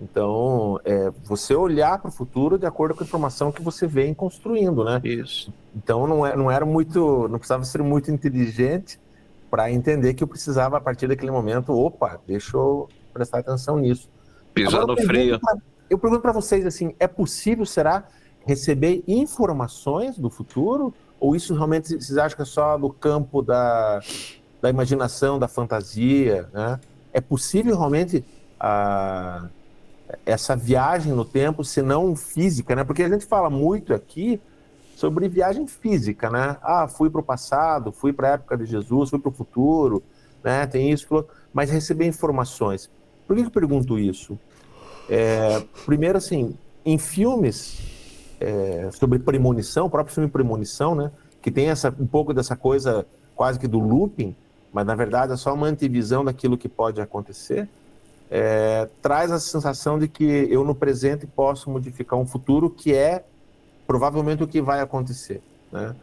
[0.00, 4.12] Então, é você olhar para o futuro de acordo com a informação que você vem
[4.12, 5.00] construindo, né?
[5.04, 5.52] Isso.
[5.74, 8.98] Então, não, é, não era muito, não precisava ser muito inteligente
[9.50, 14.10] para entender que eu precisava, a partir daquele momento, opa, deixa eu prestar atenção nisso.
[14.52, 15.38] Pisar no freio.
[15.38, 15.56] Pra,
[15.88, 18.04] eu pergunto para vocês, assim, é possível, será,
[18.44, 20.92] receber informações do futuro?
[21.20, 24.00] Ou isso realmente, vocês acham que é só no campo da,
[24.60, 26.80] da imaginação, da fantasia, né?
[27.12, 28.24] É possível realmente...
[28.58, 29.48] Ah,
[30.24, 32.84] essa viagem no tempo, se não física, né?
[32.84, 34.40] Porque a gente fala muito aqui
[34.96, 36.56] sobre viagem física, né?
[36.62, 40.02] Ah, fui para o passado, fui para a época de Jesus, fui para o futuro,
[40.42, 40.66] né?
[40.66, 42.90] Tem isso, mas receber informações.
[43.26, 44.38] Por que eu pergunto isso?
[45.08, 47.78] É, primeiro, assim, em filmes
[48.40, 51.10] é, sobre premonição, o próprio filme Premonição, né?
[51.40, 54.34] Que tem essa, um pouco dessa coisa quase que do looping,
[54.72, 57.68] mas na verdade é só uma antevisão daquilo que pode acontecer
[58.30, 63.24] é, traz a sensação de que eu no presente posso modificar um futuro que é
[63.86, 65.42] provavelmente o que vai acontecer.
[65.70, 65.94] Né?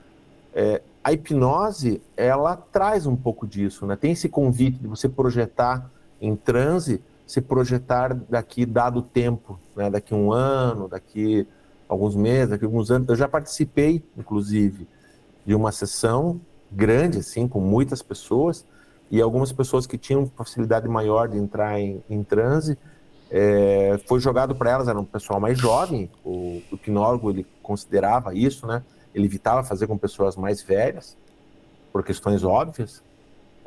[0.53, 3.95] É, a hipnose ela traz um pouco disso, né?
[3.95, 9.89] Tem esse convite de você projetar em transe, se projetar daqui dado tempo, né?
[9.89, 11.47] Daqui um ano, daqui
[11.89, 13.09] alguns meses, daqui alguns anos.
[13.09, 14.87] Eu já participei, inclusive,
[15.45, 16.39] de uma sessão
[16.71, 18.65] grande, assim, com muitas pessoas,
[19.11, 22.77] e algumas pessoas que tinham facilidade maior de entrar em, em transe,
[23.29, 28.33] é, foi jogado para elas, era um pessoal mais jovem, o, o hipnólogo ele considerava
[28.33, 28.81] isso, né?
[29.13, 31.17] Ele evitava fazer com pessoas mais velhas,
[31.91, 33.03] por questões óbvias,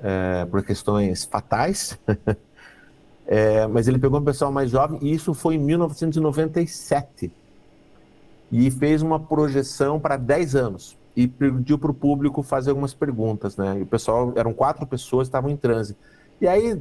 [0.02, 1.98] é, por questões fatais,
[3.26, 7.30] é, mas ele pegou um pessoal mais jovem, e isso foi em 1997,
[8.50, 13.56] e fez uma projeção para 10 anos e pediu para o público fazer algumas perguntas,
[13.56, 13.78] né?
[13.78, 15.96] E o pessoal, eram quatro pessoas, estavam em transe.
[16.40, 16.80] E aí,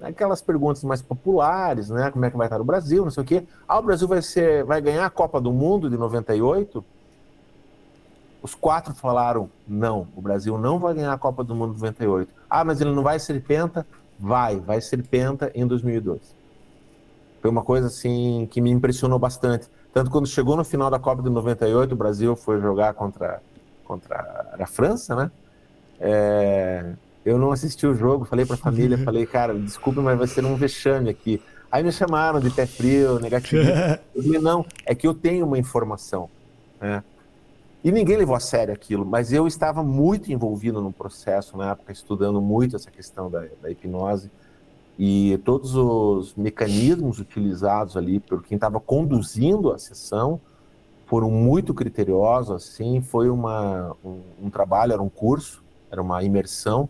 [0.00, 2.10] aquelas perguntas mais populares, né?
[2.10, 3.44] Como é que vai estar o Brasil, não sei o quê.
[3.66, 6.84] Ah, o Brasil vai, ser, vai ganhar a Copa do Mundo de 98?
[8.42, 12.32] Os quatro falaram, não, o Brasil não vai ganhar a Copa do Mundo de 98.
[12.50, 13.86] Ah, mas ele não vai ser penta?
[14.18, 16.34] Vai, vai ser penta em 2002.
[17.40, 19.68] Foi uma coisa, assim, que me impressionou bastante.
[19.92, 23.42] Tanto quando chegou no final da Copa de 98, o Brasil foi jogar contra
[23.92, 25.30] contra a França, né?
[26.00, 26.92] É,
[27.24, 30.44] eu não assisti o jogo, falei para a família, falei, cara, desculpe, mas vai ser
[30.44, 31.42] um vexame aqui.
[31.70, 33.62] Aí me chamaram de pé frio, negativo.
[34.14, 36.28] Eu falei, não, é que eu tenho uma informação,
[36.80, 37.02] né?
[37.84, 41.90] E ninguém levou a sério aquilo, mas eu estava muito envolvido no processo na época,
[41.90, 44.30] estudando muito essa questão da, da hipnose
[44.96, 50.40] e todos os mecanismos utilizados ali por quem estava conduzindo a sessão,
[51.12, 56.88] foram muito criteriosos, assim, foi uma, um, um, trabalho, era um curso, era uma imersão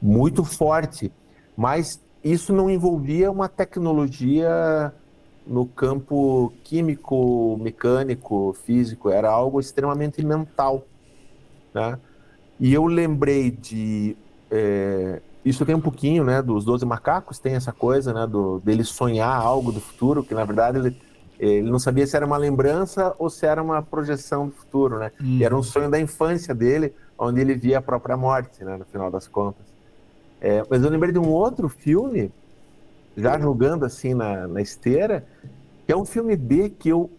[0.00, 1.12] muito forte,
[1.56, 4.94] mas isso não envolvia uma tecnologia
[5.44, 10.84] no campo químico, mecânico, físico, era algo extremamente mental,
[11.74, 11.98] né?
[12.60, 14.16] E eu lembrei de
[14.48, 18.84] é, isso tem um pouquinho, né, dos Doze Macacos, tem essa coisa, né, do, dele
[18.84, 21.09] sonhar algo do futuro, que na verdade ele
[21.40, 25.10] ele não sabia se era uma lembrança ou se era uma projeção do futuro, né?
[25.20, 25.38] Hum.
[25.40, 28.76] era um sonho da infância dele, onde ele via a própria morte, né?
[28.76, 29.64] No final das contas.
[30.40, 32.30] É, mas eu lembrei de um outro filme,
[33.16, 35.24] já jogando assim na, na esteira,
[35.86, 37.10] que é um filme B que eu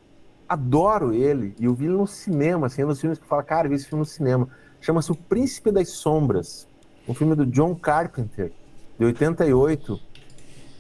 [0.47, 3.41] adoro ele, e eu vi ele no cinema, assim, é um dos filmes que fala,
[3.41, 4.47] cara, eu vi esse filme no cinema.
[4.81, 6.67] Chama-se O Príncipe das Sombras,
[7.07, 8.51] um filme do John Carpenter,
[8.99, 9.99] de 88.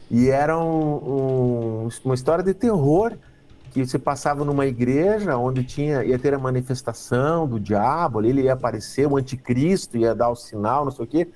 [0.09, 3.17] E era um, um, uma história de terror
[3.71, 8.41] que você passava numa igreja onde tinha ia ter a manifestação do diabo, ali ele
[8.43, 11.29] ia aparecer, o anticristo ia dar o sinal, não sei o quê.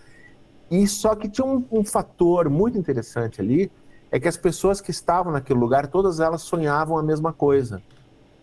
[0.70, 3.72] E só que tinha um, um fator muito interessante ali,
[4.12, 7.82] é que as pessoas que estavam naquele lugar, todas elas sonhavam a mesma coisa.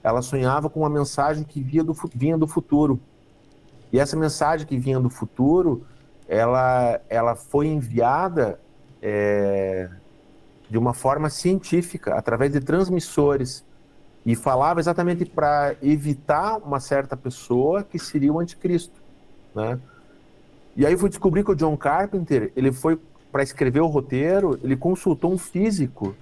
[0.02, 2.98] Elas sonhavam com uma mensagem que vinha do, vinha do futuro.
[3.92, 5.84] E essa mensagem que vinha do futuro,
[6.26, 8.58] ela, ela foi enviada
[9.02, 9.90] é,
[10.70, 13.62] de uma forma científica, através de transmissores
[14.24, 19.00] e falava exatamente para evitar uma certa pessoa que seria o anticristo,
[19.54, 19.78] né?
[20.76, 22.98] E aí eu fui descobrir que o John Carpenter, ele foi
[23.30, 26.14] para escrever o roteiro, ele consultou um físico.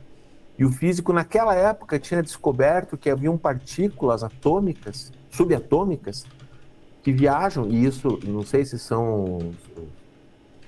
[0.59, 6.27] E o físico naquela época tinha descoberto que haviam partículas atômicas, subatômicas,
[7.03, 9.53] que viajam, e isso, não sei se são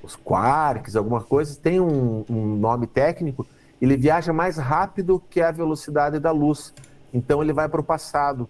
[0.03, 3.47] os quarks, alguma coisa, tem um, um nome técnico,
[3.81, 6.73] ele viaja mais rápido que a velocidade da luz.
[7.13, 8.49] Então ele vai para o passado.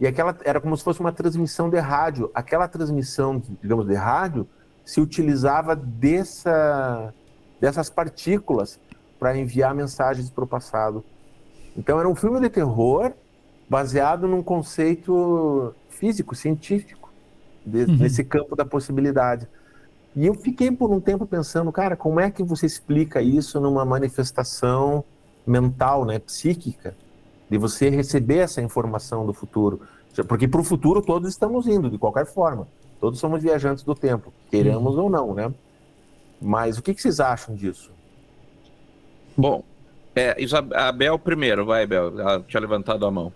[0.00, 2.30] E aquela era como se fosse uma transmissão de rádio.
[2.34, 4.48] Aquela transmissão, digamos, de rádio
[4.84, 7.12] se utilizava dessa,
[7.60, 8.78] dessas partículas
[9.18, 11.04] para enviar mensagens para o passado.
[11.76, 13.12] Então era um filme de terror
[13.68, 17.10] baseado num conceito físico, científico,
[17.64, 17.96] de, uhum.
[17.96, 19.48] nesse campo da possibilidade.
[20.14, 23.84] E eu fiquei por um tempo pensando, cara, como é que você explica isso numa
[23.84, 25.02] manifestação
[25.46, 26.94] mental, né, psíquica,
[27.54, 29.80] de você receber essa informação do futuro?
[30.26, 32.66] Porque para o futuro todos estamos indo, de qualquer forma.
[33.00, 35.54] Todos somos viajantes do tempo, queremos ou não, né?
[36.42, 37.92] Mas o que, que vocês acham disso?
[39.36, 39.62] Bom,
[40.16, 43.32] é, Isabel primeiro, vai, Abel, ela tinha levantado a mão.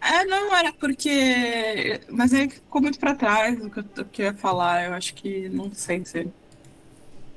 [0.00, 2.00] É, não, era porque.
[2.10, 4.86] Mas é que ficou muito pra trás o que, eu, que eu ia falar.
[4.86, 6.28] Eu acho que não sei se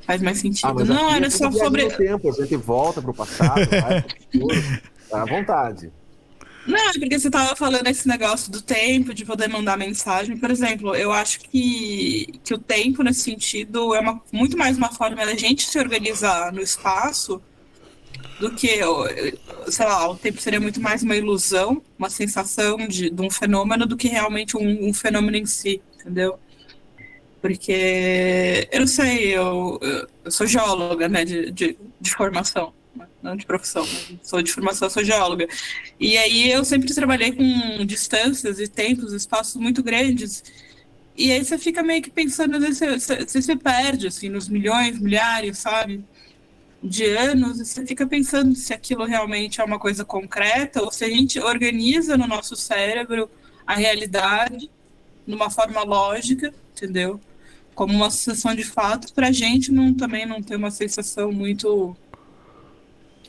[0.09, 0.67] faz mais sentido.
[0.67, 1.87] Ah, não, era só sobre.
[1.89, 4.81] Tempo, a gente volta pro passado, vai pro futuro.
[5.07, 5.91] Tá à vontade.
[6.65, 10.35] Não, é porque você tava falando esse negócio do tempo, de poder mandar mensagem.
[10.35, 14.91] Por exemplo, eu acho que, que o tempo, nesse sentido, é uma, muito mais uma
[14.91, 17.41] forma da gente se organizar no espaço
[18.39, 18.79] do que,
[19.67, 23.85] sei lá, o tempo seria muito mais uma ilusão, uma sensação de, de um fenômeno
[23.85, 26.39] do que realmente um, um fenômeno em si, entendeu?
[27.41, 29.79] Porque, eu não sei, eu,
[30.25, 32.73] eu sou geóloga, né, de, de, de formação
[33.21, 33.85] não de profissão,
[34.23, 35.47] sou de formação, sou geóloga.
[35.99, 40.43] E aí eu sempre trabalhei com distâncias e tempos, espaços muito grandes.
[41.15, 45.57] E aí você fica meio que pensando, você, você se perde, assim, nos milhões, milhares,
[45.57, 46.03] sabe?
[46.81, 51.03] De anos, e você fica pensando se aquilo realmente é uma coisa concreta ou se
[51.03, 53.29] a gente organiza no nosso cérebro
[53.67, 54.71] a realidade
[55.27, 57.19] de uma forma lógica, entendeu?
[57.79, 61.95] Como uma sucessão de fatos, para a gente não, também não ter uma sensação muito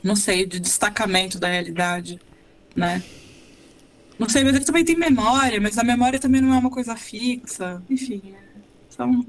[0.03, 2.19] não sei, de destacamento da realidade,
[2.75, 3.01] né?
[4.19, 6.97] Não sei, mas ele também tem memória, mas a memória também não é uma coisa
[6.97, 7.81] fixa.
[7.89, 9.25] Enfim, é, são.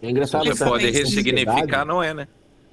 [0.00, 0.44] É engraçado.
[0.44, 2.28] Você pode ressignificar, não é, né?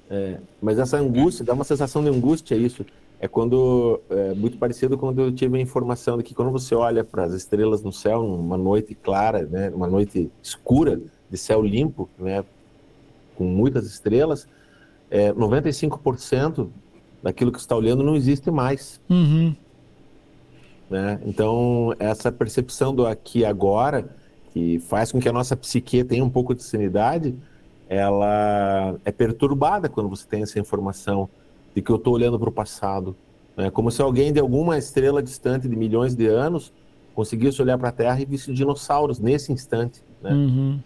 [0.08, 2.86] É, mas essa angústia, dá uma sensação de angústia isso.
[3.20, 7.02] É quando é muito parecido quando eu tive a informação de que quando você olha
[7.02, 11.00] para as estrelas no céu, numa noite clara, né, uma noite escura
[11.30, 12.44] de céu limpo, né,
[13.36, 14.48] com muitas estrelas,
[15.10, 16.68] é, 95%
[17.22, 19.00] daquilo que está olhando não existe mais.
[19.08, 19.54] Uhum.
[20.90, 21.20] Né?
[21.24, 24.08] Então, essa percepção do aqui e agora,
[24.52, 27.34] que faz com que a nossa psique tenha um pouco de sanidade,
[27.88, 31.28] ela é perturbada quando você tem essa informação
[31.74, 33.16] de que eu estou olhando para o passado.
[33.56, 33.70] Né?
[33.70, 36.72] Como se alguém de alguma estrela distante de milhões de anos
[37.14, 40.02] conseguisse olhar para a Terra e visse dinossauros nesse instante.
[40.22, 40.32] Né?
[40.32, 40.80] Uhum.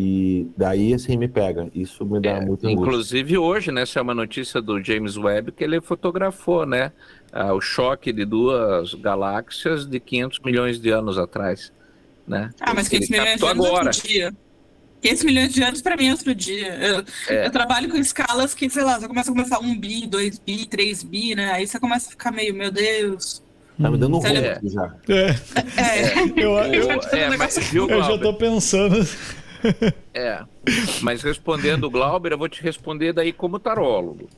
[0.00, 1.68] E daí assim me pega.
[1.74, 5.50] Isso me dá é, muito Inclusive hoje, né, essa é uma notícia do James Webb
[5.50, 6.92] que ele fotografou, né,
[7.32, 11.72] ah, o choque de duas galáxias de 500 milhões de anos atrás,
[12.28, 12.50] né?
[12.60, 13.86] Ah, mas 500 milhões de anos agora.
[13.86, 14.32] outro dia.
[15.02, 16.74] 500 milhões de anos para mim é outro dia.
[16.74, 17.46] Eu, é.
[17.46, 20.64] eu, trabalho com escalas que, sei lá, você começa a começar um bi, dois bi,
[20.64, 21.50] três bi, né?
[21.50, 23.42] Aí você começa a ficar meio, meu Deus,
[23.80, 24.60] Tá me dando um é.
[24.64, 24.94] já.
[25.08, 25.30] É.
[25.80, 26.22] é.
[26.36, 29.06] Eu, eu, eu, é, mas, viu, eu já tô pensando.
[30.14, 30.44] É,
[31.02, 34.28] mas respondendo o Glauber, eu vou te responder daí como tarólogo.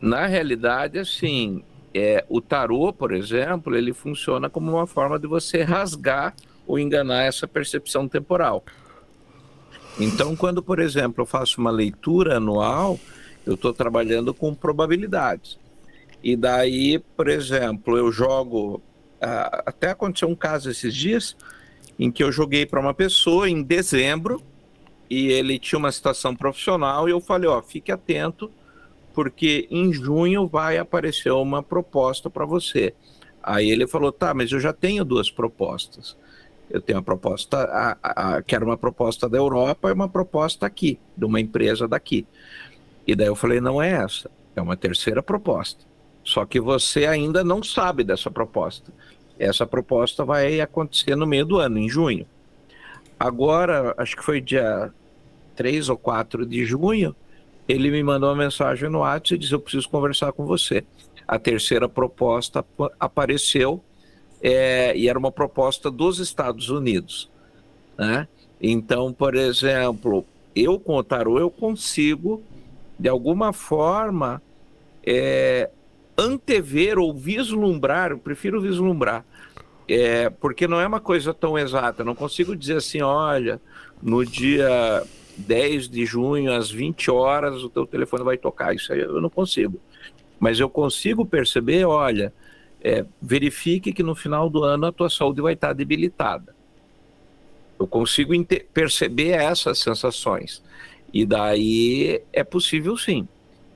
[0.00, 1.62] Na realidade, assim,
[1.94, 6.34] é, o tarô, por exemplo, ele funciona como uma forma de você rasgar
[6.66, 8.64] ou enganar essa percepção temporal.
[9.98, 12.98] Então, quando, por exemplo, eu faço uma leitura anual,
[13.44, 15.58] eu estou trabalhando com probabilidades.
[16.22, 18.82] E daí, por exemplo, eu jogo.
[19.20, 21.36] Até aconteceu um caso esses dias
[21.98, 24.40] em que eu joguei para uma pessoa em dezembro
[25.10, 28.50] e ele tinha uma situação profissional e eu falei, ó, fique atento,
[29.14, 32.94] porque em junho vai aparecer uma proposta para você.
[33.42, 36.16] Aí ele falou, tá, mas eu já tenho duas propostas.
[36.70, 40.66] Eu tenho a proposta, a, a, que era uma proposta da Europa e uma proposta
[40.66, 42.26] aqui, de uma empresa daqui.
[43.06, 45.86] E daí eu falei, não é essa, é uma terceira proposta.
[46.22, 48.92] Só que você ainda não sabe dessa proposta.
[49.38, 52.26] Essa proposta vai acontecer no meio do ano, em junho.
[53.18, 54.92] Agora, acho que foi dia
[55.56, 57.14] 3 ou 4 de junho,
[57.68, 60.84] ele me mandou uma mensagem no WhatsApp e disse: Eu preciso conversar com você.
[61.26, 62.64] A terceira proposta
[62.98, 63.82] apareceu
[64.40, 67.28] é, e era uma proposta dos Estados Unidos.
[67.98, 68.26] Né?
[68.60, 72.42] Então, por exemplo, eu com o tarô eu consigo,
[72.98, 74.40] de alguma forma,
[75.04, 75.68] é,
[76.16, 79.24] antever ou vislumbrar, eu prefiro vislumbrar,
[79.88, 82.04] é, porque não é uma coisa tão exata.
[82.04, 83.60] Não consigo dizer assim, olha,
[84.02, 85.02] no dia
[85.36, 88.74] 10 de junho, às 20 horas, o teu telefone vai tocar.
[88.74, 89.80] Isso aí eu não consigo.
[90.38, 92.32] Mas eu consigo perceber, olha,
[92.82, 96.54] é, verifique que no final do ano a tua saúde vai estar debilitada.
[97.78, 98.32] Eu consigo
[98.72, 100.62] perceber essas sensações.
[101.12, 103.26] E daí é possível sim.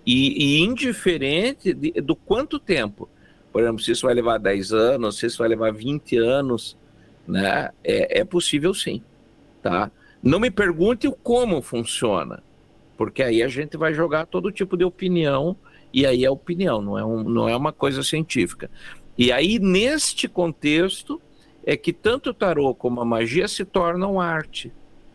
[0.05, 3.09] E, e indiferente de, do quanto tempo.
[3.53, 6.76] Por exemplo, se isso vai levar 10 anos, se isso vai levar 20 anos,
[7.26, 7.70] né?
[7.84, 9.03] É, é possível sim.
[9.62, 9.90] Tá?
[10.22, 12.42] Não me pergunte o como funciona,
[12.96, 15.57] porque aí a gente vai jogar todo tipo de opinião,
[15.92, 18.70] e aí é opinião, não é, um, não é uma coisa científica.
[19.16, 21.20] E aí, neste contexto,
[21.64, 24.72] é que tanto o tarô como a magia se tornam arte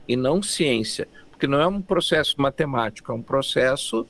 [0.07, 4.05] e não ciência, porque não é um processo matemático, é um processo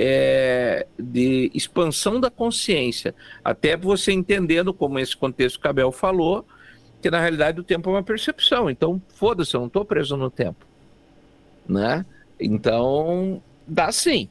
[0.00, 3.12] é, de expansão da consciência,
[3.44, 6.46] até você entendendo, como esse contexto que Abel falou,
[7.02, 10.30] que na realidade o tempo é uma percepção, então foda-se, eu não estou preso no
[10.30, 10.64] tempo,
[11.68, 12.06] né?
[12.38, 14.28] Então, dá sim.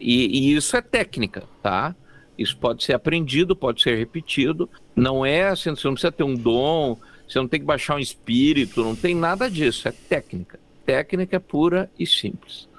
[0.00, 1.94] E, e isso é técnica, tá?
[2.36, 4.68] Isso pode ser aprendido, pode ser repetido.
[4.96, 6.96] Não é assim, você não precisa ter um dom,
[7.28, 9.86] você não tem que baixar um espírito, não tem nada disso.
[9.86, 10.58] É técnica.
[10.84, 12.69] Técnica pura e simples.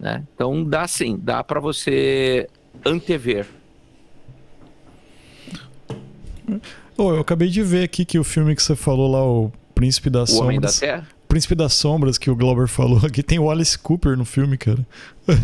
[0.00, 0.24] Né?
[0.34, 2.48] Então dá sim, dá para você
[2.84, 3.46] antever.
[6.96, 10.08] Oh, eu acabei de ver aqui que o filme que você falou lá, o Príncipe
[10.08, 10.46] das o Sombras.
[10.48, 11.06] Homem da Terra?
[11.28, 14.84] Príncipe das Sombras, que o Glauber falou aqui, tem o Alice Cooper no filme, cara.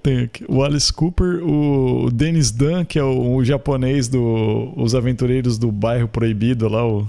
[0.00, 0.44] Tem aqui.
[0.48, 5.72] O Alice Cooper, o Dennis Dunn, que é o, o japonês dos do, Aventureiros do
[5.72, 7.06] Bairro Proibido, lá, o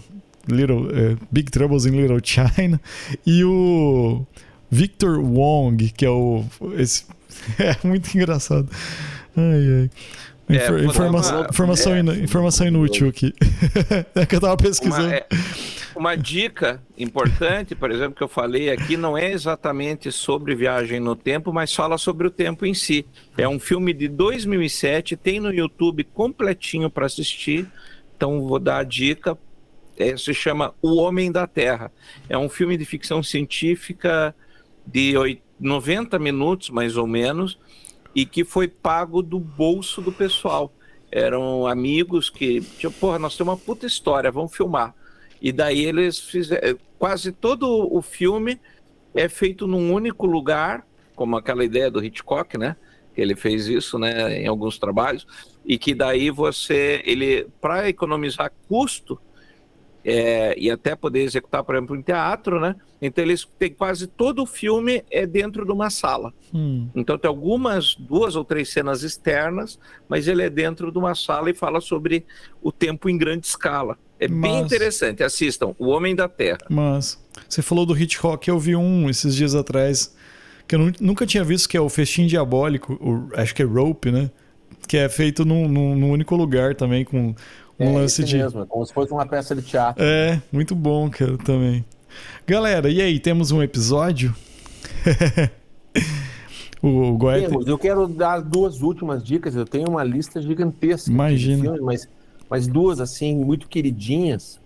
[0.47, 2.81] Little, é, Big Troubles in Little China,
[3.25, 4.25] e o
[4.71, 6.45] Victor Wong, que é o.
[6.77, 7.05] Esse,
[7.57, 8.69] é muito engraçado.
[9.35, 9.89] Ai, ai.
[10.49, 13.33] É, informação, informação, é, informação inútil aqui.
[14.15, 15.05] é que eu tava pesquisando.
[15.05, 15.27] Uma, é,
[15.95, 21.15] uma dica importante, por exemplo, que eu falei aqui, não é exatamente sobre viagem no
[21.15, 23.05] tempo, mas fala sobre o tempo em si.
[23.37, 27.67] É um filme de 2007, tem no YouTube completinho para assistir.
[28.17, 29.37] Então vou dar a dica.
[29.97, 31.91] É, se chama O Homem da Terra.
[32.27, 34.33] É um filme de ficção científica
[34.85, 37.59] de 90 minutos, mais ou menos,
[38.15, 40.73] e que foi pago do bolso do pessoal.
[41.11, 44.93] Eram amigos que, tipo, porra, nós temos uma puta história, vamos filmar.
[45.41, 46.77] E daí eles fizeram.
[46.97, 48.59] Quase todo o filme
[49.15, 52.75] é feito num único lugar, como aquela ideia do Hitchcock, né?
[53.15, 55.25] Que ele fez isso, né, em alguns trabalhos,
[55.65, 59.19] e que daí você, ele, para economizar custo,
[60.03, 62.75] é, e até poder executar, por exemplo, em teatro, né?
[63.01, 66.33] Então eles têm quase todo o filme é dentro de uma sala.
[66.53, 66.87] Hum.
[66.95, 71.49] Então tem algumas duas ou três cenas externas, mas ele é dentro de uma sala
[71.49, 72.25] e fala sobre
[72.61, 73.97] o tempo em grande escala.
[74.19, 74.41] É mas...
[74.41, 75.23] bem interessante.
[75.23, 76.59] Assistam O Homem da Terra.
[76.69, 80.15] Mas você falou do Hitchcock, eu vi um esses dias atrás
[80.67, 84.11] que eu nunca tinha visto, que é o Festim Diabólico, o, acho que é Rope,
[84.11, 84.29] né?
[84.87, 87.33] Que é feito num, num, num único lugar também, com
[87.79, 88.37] um é lance de.
[88.37, 90.03] Mesmo, como se fosse uma peça de teatro.
[90.03, 91.85] É, muito bom, cara, também.
[92.45, 94.35] Galera, e aí, temos um episódio?
[96.81, 97.47] o Goethe...
[97.47, 99.55] Temos, eu quero dar duas últimas dicas.
[99.55, 101.63] Eu tenho uma lista gigantesca Imagina.
[101.63, 102.09] Filmes, mas,
[102.49, 104.59] mas duas, assim, muito queridinhas.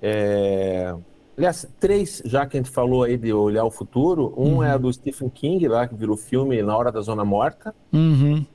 [0.00, 0.94] É...
[1.36, 4.32] Aliás, três, já que a gente falou aí de olhar o futuro.
[4.36, 4.62] Um uhum.
[4.62, 7.74] é a do Stephen King, lá, que virou filme Na Hora da Zona Morta.
[7.92, 8.46] Uhum.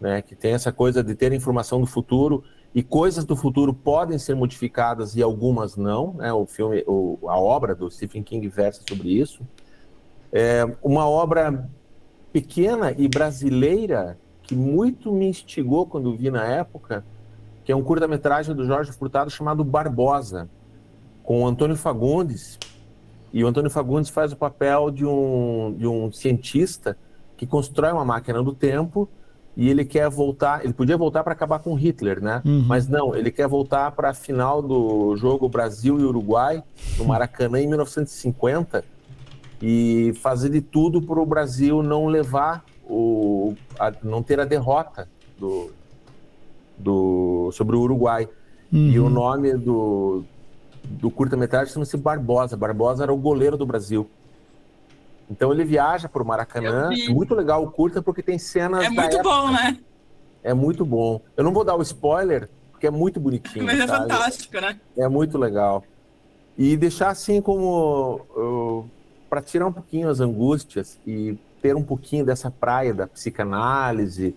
[0.00, 2.42] Né, que tem essa coisa de ter informação do futuro
[2.74, 6.14] e coisas do futuro podem ser modificadas e algumas não.
[6.14, 6.32] Né?
[6.32, 9.42] O filme, o, a obra do Stephen King versa sobre isso.
[10.32, 11.68] É uma obra
[12.32, 17.04] pequena e brasileira que muito me instigou quando vi na época,
[17.64, 20.48] que é um curta-metragem do Jorge Furtado chamado Barbosa,
[21.24, 22.56] com o Antônio Fagundes.
[23.32, 26.96] E o Antônio Fagundes faz o papel de um, de um cientista
[27.36, 29.08] que constrói uma máquina do tempo
[29.60, 30.64] e ele quer voltar.
[30.64, 32.40] Ele podia voltar para acabar com Hitler, né?
[32.46, 32.64] Uhum.
[32.66, 36.64] Mas não, ele quer voltar para a final do jogo Brasil e Uruguai,
[36.96, 38.82] no Maracanã, em 1950,
[39.60, 43.52] e fazer de tudo para o Brasil não levar o.
[43.78, 45.06] A, não ter a derrota
[45.38, 45.70] do,
[46.78, 48.30] do, sobre o Uruguai.
[48.72, 48.88] Uhum.
[48.88, 50.24] E o nome do,
[50.84, 52.56] do curta-metragem chama-se Barbosa.
[52.56, 54.08] Barbosa era o goleiro do Brasil.
[55.30, 56.90] Então ele viaja para o Maracanã.
[56.92, 58.84] É muito legal o curta porque tem cenas.
[58.84, 59.78] É muito bom, né?
[60.42, 61.20] É muito bom.
[61.36, 63.64] Eu não vou dar o spoiler, porque é muito bonitinho.
[63.64, 64.80] Mas é fantástico, né?
[64.96, 65.84] É muito legal.
[66.58, 68.90] E deixar assim como uh,
[69.28, 74.34] para tirar um pouquinho as angústias e ter um pouquinho dessa praia da psicanálise,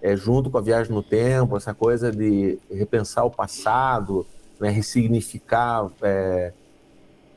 [0.00, 4.26] é, junto com a viagem no tempo, essa coisa de repensar o passado,
[4.58, 6.52] né, ressignificar, é,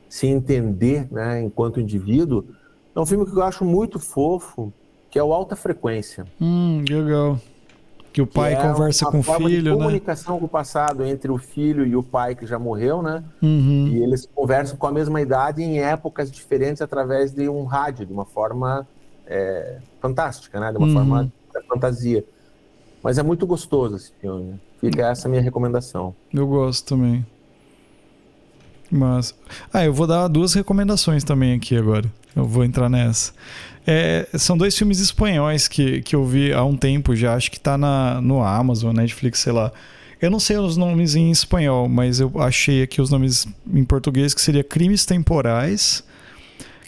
[0.08, 2.44] se entender né, enquanto indivíduo.
[2.94, 4.72] É um filme que eu acho muito fofo,
[5.10, 6.24] que é o Alta Frequência.
[6.40, 7.38] Hum, legal.
[8.12, 10.40] Que o pai que é conversa com o filho, de comunicação né?
[10.40, 13.24] com o passado entre o filho e o pai que já morreu, né?
[13.42, 13.88] Uhum.
[13.88, 18.12] E eles conversam com a mesma idade em épocas diferentes através de um rádio, de
[18.12, 18.86] uma forma
[19.26, 20.70] é, fantástica, né?
[20.70, 20.92] De uma uhum.
[20.92, 22.24] forma de fantasia.
[23.02, 24.60] Mas é muito gostoso esse filme.
[24.80, 26.14] Fica essa minha recomendação.
[26.32, 27.26] Eu gosto também.
[28.94, 29.34] Mas.
[29.72, 32.10] Ah, eu vou dar duas recomendações também aqui agora.
[32.34, 33.32] Eu vou entrar nessa.
[33.86, 37.34] É, são dois filmes espanhóis que, que eu vi há um tempo já.
[37.34, 39.72] Acho que tá na, no Amazon, Netflix, sei lá.
[40.22, 44.32] Eu não sei os nomes em espanhol, mas eu achei aqui os nomes em português
[44.32, 46.02] que seria Crimes Temporais,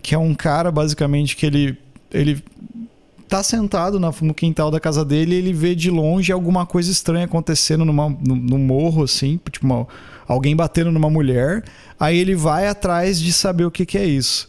[0.01, 1.79] que é um cara basicamente que ele
[2.13, 2.43] ele
[3.29, 7.25] tá sentado no quintal da casa dele e ele vê de longe alguma coisa estranha
[7.25, 9.87] acontecendo numa, no, no morro, assim, tipo, uma,
[10.27, 11.63] alguém batendo numa mulher.
[11.99, 14.49] Aí ele vai atrás de saber o que, que é isso.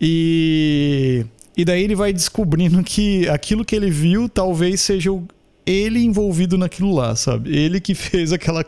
[0.00, 1.24] E,
[1.56, 5.26] e daí ele vai descobrindo que aquilo que ele viu talvez seja o,
[5.64, 7.56] ele envolvido naquilo lá, sabe?
[7.56, 8.64] Ele que fez aquela.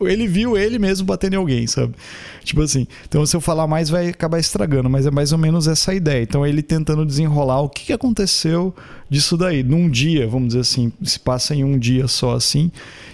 [0.00, 1.94] Ele viu ele mesmo batendo em alguém, sabe?
[2.42, 2.86] Tipo assim.
[3.06, 6.22] Então, se eu falar mais, vai acabar estragando, mas é mais ou menos essa ideia.
[6.22, 8.74] Então, ele tentando desenrolar o que aconteceu
[9.08, 10.92] disso daí, num dia, vamos dizer assim.
[11.02, 12.72] Se passa em um dia só assim.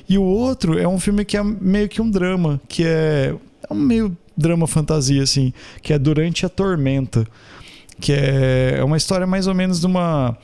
[0.08, 3.34] E o outro é um filme que é meio que um drama, que é.
[3.68, 5.52] É um meio drama fantasia, assim,
[5.82, 7.26] que é Durante a Tormenta.
[8.00, 10.36] Que é, é uma história mais ou menos de uma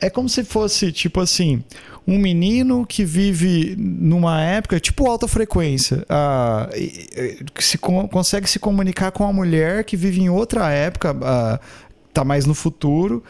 [0.00, 1.62] é como se fosse, tipo assim,
[2.06, 9.24] um menino que vive numa época, tipo alta frequência, uh, se consegue se comunicar com
[9.24, 11.58] uma mulher que vive em outra época, uh,
[12.12, 13.24] tá mais no futuro,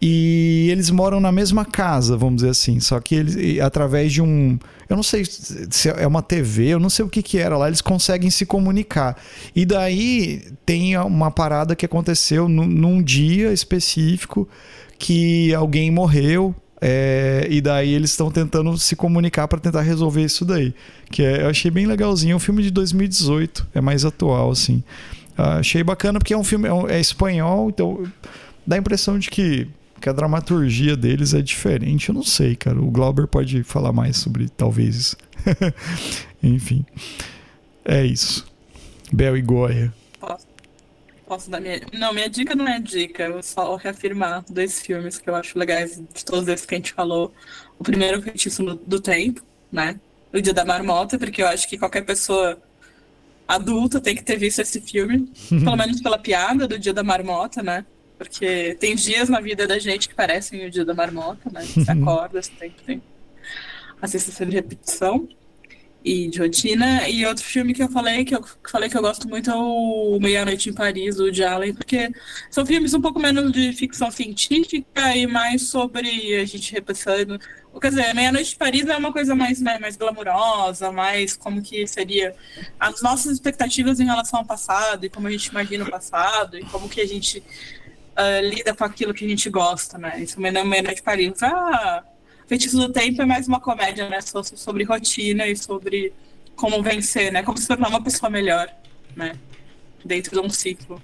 [0.00, 4.58] e eles moram na mesma casa, vamos dizer assim, só que eles, através de um.
[4.88, 7.68] Eu não sei se é uma TV, eu não sei o que, que era lá,
[7.68, 9.16] eles conseguem se comunicar.
[9.56, 14.46] E daí tem uma parada que aconteceu num dia específico
[15.04, 20.46] que alguém morreu é, e daí eles estão tentando se comunicar para tentar resolver isso
[20.46, 20.74] daí.
[21.10, 22.32] Que é, eu achei bem legalzinho.
[22.32, 24.82] É um filme de 2018, é mais atual, assim.
[25.36, 28.02] Ah, achei bacana porque é um filme, é, é, espanhol, então
[28.66, 29.68] dá a impressão de que,
[30.00, 32.08] que a dramaturgia deles é diferente.
[32.08, 32.80] Eu não sei, cara.
[32.80, 35.14] O Glauber pode falar mais sobre talvez.
[36.42, 36.82] Enfim,
[37.84, 38.46] é isso.
[39.12, 39.92] Bel e Goya.
[41.34, 41.80] Posso dar minha.
[41.92, 45.96] Não, minha dica não é dica, eu só reafirmar dois filmes que eu acho legais
[45.96, 47.34] de todos esses que a gente falou.
[47.76, 49.42] O primeiro, o Feitiço do Tempo,
[49.72, 49.98] né?
[50.32, 52.56] O Dia da Marmota, porque eu acho que qualquer pessoa
[53.48, 57.64] adulta tem que ter visto esse filme, pelo menos pela piada do Dia da Marmota,
[57.64, 57.84] né?
[58.16, 61.62] Porque tem dias na vida da gente que parecem o Dia da Marmota, né?
[61.64, 63.02] Você acorda, você tem, tem
[64.00, 65.28] a sensação de repetição
[66.04, 67.08] e de rotina.
[67.08, 70.18] E outro filme que eu falei que eu falei que eu gosto muito é o
[70.20, 72.12] Meia-Noite em Paris, do Allen, porque
[72.50, 77.40] são filmes um pouco menos de ficção científica e mais sobre a gente repensando.
[77.80, 81.86] Quer dizer, Meia-Noite em Paris é uma coisa mais, né, mais glamurosa, mais como que
[81.86, 82.34] seria
[82.78, 86.64] as nossas expectativas em relação ao passado e como a gente imagina o passado e
[86.66, 90.20] como que a gente uh, lida com aquilo que a gente gosta, né?
[90.22, 91.42] Isso Meia-Noite em Paris.
[91.42, 92.04] Ah,
[92.46, 94.20] Feitiço do Tempo é mais uma comédia, né?
[94.20, 96.12] Sobre rotina e sobre
[96.54, 97.42] como vencer, né?
[97.42, 98.68] Como se tornar uma pessoa melhor,
[99.16, 99.34] né?
[100.04, 101.00] Dentro de um ciclo.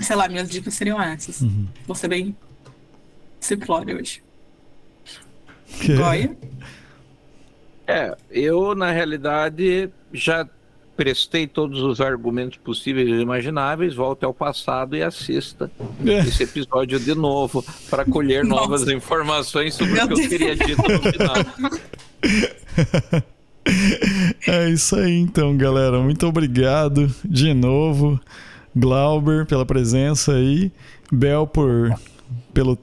[0.00, 1.40] Sei lá, minhas dicas seriam essas.
[1.40, 1.68] Uhum.
[1.86, 2.36] Vou ser bem
[3.40, 4.22] simplório hoje.
[5.96, 6.36] Goya?
[7.86, 10.48] É, eu, na realidade, já
[10.96, 15.70] prestei todos os argumentos possíveis e imagináveis, volte ao passado e assista
[16.04, 16.20] é.
[16.20, 18.62] esse episódio de novo para colher Nossa.
[18.62, 20.20] novas informações sobre Meu o que Deus.
[20.24, 21.34] eu teria dito no final.
[24.46, 25.98] É isso aí então, galera.
[25.98, 28.20] Muito obrigado de novo,
[28.76, 30.70] Glauber, pela presença aí,
[31.10, 31.92] Bel por
[32.54, 32.78] pelo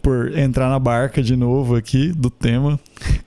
[0.00, 2.78] por entrar na barca de novo aqui do tema.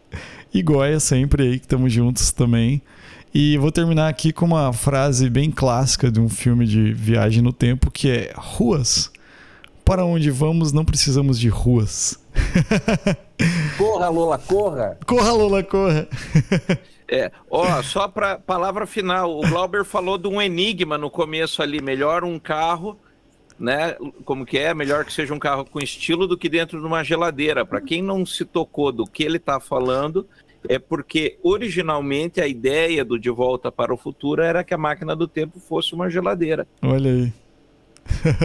[0.53, 2.81] E Goya sempre aí que estamos juntos também.
[3.33, 7.53] E vou terminar aqui com uma frase bem clássica de um filme de viagem no
[7.53, 9.11] tempo que é ruas.
[9.83, 12.19] Para onde vamos não precisamos de ruas.
[13.77, 14.97] corra, Lola, corra.
[15.05, 16.07] Corra, Lola, corra.
[17.09, 21.81] É, ó, só para palavra final, o Glauber falou de um enigma no começo ali,
[21.81, 22.99] melhor um carro,
[23.57, 23.95] né?
[24.25, 24.73] Como que é?
[24.73, 27.65] Melhor que seja um carro com estilo do que dentro de uma geladeira.
[27.65, 30.27] Para quem não se tocou do que ele está falando,
[30.67, 35.15] é porque originalmente a ideia do De Volta para o Futuro era que a máquina
[35.15, 36.67] do tempo fosse uma geladeira.
[36.81, 37.33] Olha aí.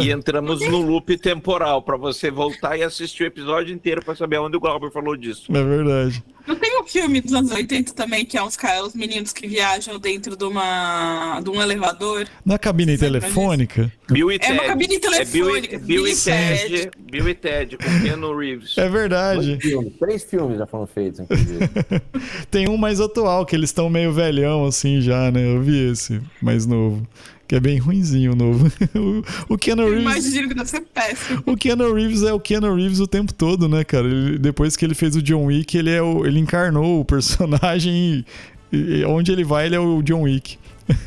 [0.01, 4.39] E entramos no loop temporal para você voltar e assistir o episódio inteiro para saber
[4.39, 5.45] onde o Glauber falou disso.
[5.55, 6.23] É verdade.
[6.45, 9.47] Não tem um filme dos anos 80 também, que é uns caras, os meninos que
[9.47, 12.27] viajam dentro de, uma, de um elevador.
[12.45, 13.93] Na cabine telefônica?
[14.11, 14.53] Bill e É Ted.
[14.55, 15.79] uma cabine É Bill, e- telefônica.
[15.79, 16.69] Bill e Ted.
[16.69, 16.91] Ted.
[17.13, 18.77] Bill e Ted, com Keanu Reeves.
[18.77, 19.57] É verdade.
[19.61, 21.61] Filmes, três filmes já foram feitos, inclusive.
[22.51, 25.47] Tem um mais atual, que eles estão meio velhão assim já, né?
[25.55, 27.07] Eu vi esse mais novo.
[27.53, 28.73] Que é bem ruinzinho o novo.
[28.97, 29.23] o,
[29.53, 30.01] o Keanu Reeves.
[30.01, 31.43] imagino que deve ser péssimo.
[31.45, 34.07] O Keanu Reeves é o Keanu Reeves o tempo todo, né, cara?
[34.07, 38.25] Ele- depois que ele fez o John Wick, ele, é o- ele encarnou o personagem
[38.73, 40.57] e, e onde ele vai, ele é o John Wick.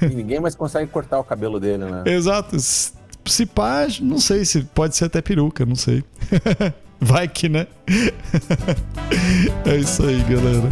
[0.04, 2.04] e ninguém mais consegue cortar o cabelo dele, né?
[2.06, 2.60] Exato.
[2.60, 2.92] Se
[3.26, 6.04] se pá, não sei se pode ser até peruca, não sei.
[7.02, 7.66] Vai que, né?
[9.66, 10.70] é isso aí, galera.